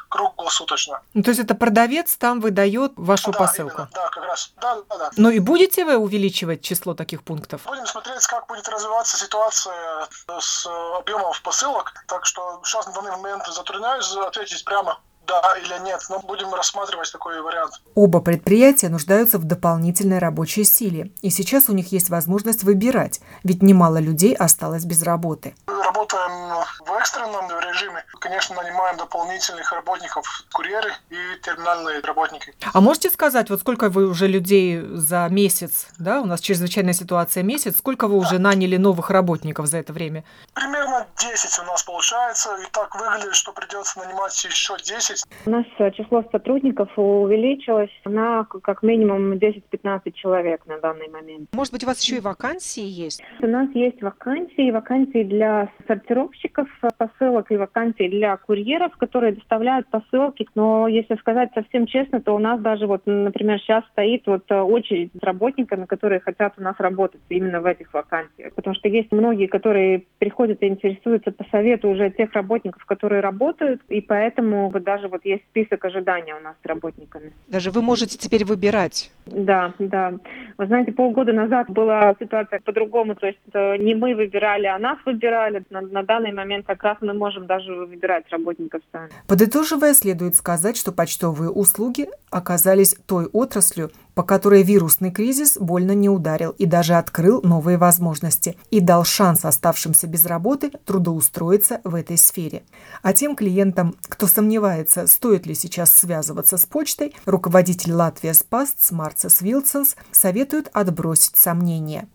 круглосуточно. 0.10 1.02
Ну, 1.14 1.24
то 1.24 1.30
есть 1.30 1.40
это 1.40 1.56
продавец 1.56 2.18
там 2.18 2.42
выдает 2.42 2.94
вашу 2.96 3.32
да, 3.32 3.40
посылку? 3.40 3.78
Именно, 3.78 3.90
да, 3.94 4.10
как 4.10 4.24
раз. 4.24 4.52
Да, 4.58 4.76
да, 4.90 4.98
да. 4.98 5.12
Ну 5.16 5.30
и 5.30 5.40
будете 5.40 5.86
вы 5.86 5.98
увеличивать 5.98 6.62
число 6.62 6.94
таких 6.94 7.24
пунктов? 7.24 7.62
Будем 7.66 7.86
смотреть, 7.86 8.26
как 8.28 8.48
будет 8.48 8.68
развиваться 8.68 9.18
ситуация 9.18 10.08
с 10.40 10.68
объемом 10.98 11.34
посылок. 11.44 11.94
Так 12.08 12.26
что 12.26 12.62
сейчас 12.66 12.88
на 12.88 12.94
данный 12.94 13.12
момент 13.12 13.46
затрудняюсь 13.48 14.12
ответить 14.16 14.66
прямо 14.66 15.00
да 15.30 15.58
или 15.60 15.86
нет, 15.86 16.02
но 16.10 16.20
будем 16.20 16.54
рассматривать 16.54 17.12
такой 17.12 17.40
вариант. 17.42 17.74
Оба 17.94 18.20
предприятия 18.20 18.90
нуждаются 18.90 19.38
в 19.38 19.44
дополнительной 19.44 20.18
рабочей 20.18 20.64
силе, 20.64 21.12
и 21.22 21.30
сейчас 21.30 21.70
у 21.70 21.74
них 21.74 21.92
есть 21.92 22.10
возможность 22.10 22.64
выбирать, 22.64 23.22
ведь 23.44 23.62
немало 23.62 24.00
людей 24.00 24.34
осталось 24.34 24.86
без 24.86 25.04
работы. 25.04 25.56
Работаем 25.68 26.66
в 26.80 26.94
экстренном 26.94 27.48
режиме. 27.60 28.04
Конечно, 28.20 28.56
нанимаем 28.56 28.98
дополнительных 28.98 29.72
работников, 29.72 30.26
курьеры 30.52 30.92
и 31.10 31.16
терминальные 31.44 32.02
работники. 32.02 32.54
А 32.74 32.82
можете 32.82 33.10
сказать, 33.10 33.50
вот 33.50 33.60
сколько 33.60 33.90
вы 33.90 34.08
уже 34.08 34.28
людей 34.28 34.82
за 34.94 35.28
месяц, 35.30 35.88
да, 36.00 36.22
у 36.22 36.26
нас 36.26 36.40
чрезвычайная 36.40 36.94
ситуация 36.94 37.44
месяц, 37.44 37.78
сколько 37.78 38.08
вы 38.08 38.18
уже 38.18 38.40
наняли 38.40 38.78
новых 38.78 39.10
работников 39.10 39.68
за 39.68 39.78
это 39.78 39.94
время? 39.94 40.24
Примерно 40.54 41.06
10 41.18 41.60
у 41.60 41.64
нас 41.64 41.84
получается, 41.84 42.58
и 42.58 42.66
так 42.72 42.96
выглядит, 42.96 43.36
что 43.36 43.52
придется 43.52 44.00
нанимать 44.00 44.44
еще 44.44 44.78
10. 44.78 45.19
У 45.46 45.50
нас 45.50 45.66
э, 45.78 45.92
число 45.92 46.24
сотрудников 46.32 46.90
увеличилось 46.98 47.92
на 48.06 48.46
как 48.46 48.84
минимум 48.84 49.34
10-15 49.34 50.12
человек 50.14 50.66
на 50.68 50.80
данный 50.80 51.10
момент. 51.10 51.50
Может 51.54 51.74
быть, 51.74 51.84
у 51.84 51.88
вас 51.88 52.02
еще 52.02 52.18
и 52.18 52.20
вакансии 52.20 52.84
есть? 52.84 53.22
У 53.42 53.48
нас 53.48 53.70
есть 53.74 54.02
вакансии, 54.02 54.72
вакансии 54.72 55.24
для 55.24 55.70
сортировщиков 55.88 56.68
посылок 56.98 57.52
и 57.52 57.58
вакансии 57.58 58.08
для 58.08 58.38
курьеров, 58.38 58.96
которые 58.98 59.34
доставляют 59.34 59.88
посылки. 59.88 60.48
Но 60.56 60.88
если 60.88 61.16
сказать 61.16 61.50
совсем 61.54 61.86
честно, 61.86 62.22
то 62.22 62.36
у 62.36 62.40
нас 62.40 62.62
даже 62.62 62.88
вот, 62.88 63.02
например, 63.06 63.60
сейчас 63.60 63.84
стоит 63.92 64.26
вот 64.28 64.44
э, 64.50 64.60
очередь 64.60 65.12
с 65.14 65.24
работниками, 65.24 65.86
которые 65.86 66.20
хотят 66.20 66.54
у 66.58 66.62
нас 66.62 66.76
работать 66.80 67.22
именно 67.30 67.62
в 67.62 67.66
этих 67.66 67.94
вакансиях. 67.94 68.54
Потому 68.54 68.76
что 68.76 68.88
есть 68.88 69.12
многие, 69.12 69.48
которые 69.48 70.06
приходят 70.20 70.62
и 70.62 70.68
интересуются 70.68 71.32
по 71.32 71.44
совету 71.52 71.90
уже 71.90 72.10
тех 72.12 72.32
работников, 72.34 72.86
которые 72.86 73.22
работают, 73.22 73.82
и 73.90 74.02
поэтому 74.02 74.70
вот 74.70 74.84
даже 74.84 75.08
вот 75.10 75.26
есть 75.26 75.44
список 75.50 75.84
ожидания 75.86 76.36
у 76.36 76.40
нас 76.40 76.56
с 76.64 76.66
работниками. 76.66 77.34
Даже 77.48 77.72
вы 77.72 77.82
можете 77.82 78.18
теперь 78.18 78.46
выбирать. 78.46 79.12
Да, 79.26 79.74
да. 79.80 80.14
Вы 80.58 80.66
знаете, 80.68 80.92
полгода 80.92 81.34
назад 81.34 81.70
была 81.70 82.16
ситуация 82.20 82.60
по-другому, 82.60 83.16
то 83.16 83.28
есть 83.28 83.40
э, 83.54 83.78
не 83.78 83.96
мы 83.96 84.16
выбирали, 84.16 84.66
а 84.66 84.80
нас 84.80 84.98
выбирали. 85.06 85.64
На, 85.70 85.82
на 85.82 86.04
данный 86.04 86.32
момент 86.32 86.66
как 86.66 86.84
раз 86.84 86.98
мы 87.02 87.14
можем 87.14 87.46
даже 87.46 87.74
выбирать 87.74 88.26
работников 88.30 88.82
сами. 88.92 89.10
Подытоживая, 89.28 89.94
следует 89.94 90.36
сказать, 90.36 90.78
что 90.78 90.92
почтовые 90.92 91.50
услуги 91.50 92.08
оказались 92.32 92.96
той 93.06 93.26
отраслью, 93.28 93.90
по 94.20 94.24
которой 94.24 94.64
вирусный 94.64 95.12
кризис 95.12 95.58
больно 95.58 95.94
не 95.94 96.10
ударил 96.10 96.52
и 96.52 96.66
даже 96.66 96.96
открыл 96.96 97.42
новые 97.42 97.78
возможности 97.78 98.58
и 98.70 98.82
дал 98.82 99.06
шанс 99.06 99.46
оставшимся 99.46 100.08
без 100.08 100.26
работы 100.26 100.72
трудоустроиться 100.86 101.80
в 101.84 101.96
этой 101.96 102.18
сфере. 102.18 102.64
А 103.02 103.14
тем 103.14 103.36
клиентам, 103.36 103.96
кто 104.02 104.28
сомневается, 104.28 104.99
стоит 105.08 105.46
ли 105.46 105.56
сейчас 105.56 105.96
связываться 105.96 106.58
с 106.58 106.66
почтой, 106.66 107.16
руководитель 107.26 107.94
Латвия 107.94 108.34
Спаст 108.34 108.92
Марцес 108.92 109.42
Вилсонс 109.42 109.96
советует 110.12 110.70
отбросить 110.74 111.38
сомнения. 111.38 112.08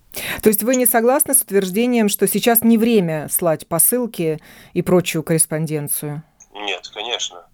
То 0.42 0.48
есть 0.48 0.62
вы 0.62 0.76
не 0.76 0.86
согласны 0.86 1.34
с 1.34 1.42
утверждением, 1.42 2.08
что 2.08 2.26
сейчас 2.28 2.62
не 2.62 2.78
время 2.78 3.28
слать 3.28 3.66
посылки 3.66 4.40
и 4.72 4.82
прочую 4.82 5.22
корреспонденцию? 5.22 6.22
Нет, 6.52 6.88
конечно. 6.92 7.46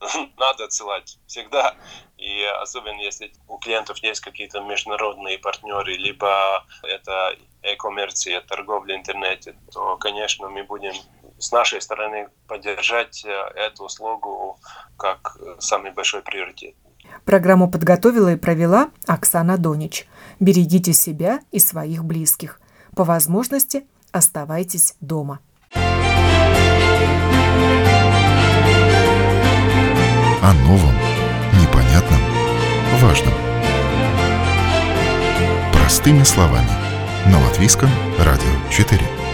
Надо 0.36 0.64
отсылать 0.64 1.18
всегда. 1.26 1.74
И 2.16 2.44
особенно 2.60 3.00
если 3.00 3.32
у 3.46 3.58
клиентов 3.58 3.98
есть 3.98 4.20
какие-то 4.20 4.60
международные 4.60 5.38
партнеры, 5.38 5.94
либо 5.94 6.64
это 6.82 7.36
e-коммерция, 7.62 8.40
торговля 8.40 8.94
в 8.94 8.98
интернете, 8.98 9.56
то, 9.72 9.96
конечно, 9.96 10.48
мы 10.48 10.64
будем 10.64 10.94
с 11.38 11.52
нашей 11.52 11.80
стороны 11.80 12.28
поддержать 12.46 13.24
э, 13.24 13.30
эту 13.56 13.84
услугу 13.84 14.58
как 14.96 15.36
самый 15.58 15.92
большой 15.92 16.22
приоритет. 16.22 16.74
Программу 17.24 17.70
подготовила 17.70 18.32
и 18.32 18.36
провела 18.36 18.90
Оксана 19.06 19.58
Донич. 19.58 20.06
Берегите 20.40 20.92
себя 20.92 21.40
и 21.50 21.58
своих 21.58 22.04
близких. 22.04 22.60
По 22.96 23.04
возможности 23.04 23.86
оставайтесь 24.12 24.94
дома. 25.00 25.40
О 30.40 30.52
новом, 30.66 30.94
непонятном, 31.60 32.20
важном. 33.00 33.34
Простыми 35.72 36.22
словами. 36.22 36.70
На 37.26 37.38
Латвийском 37.44 37.90
радио 38.18 38.70
4. 38.70 39.27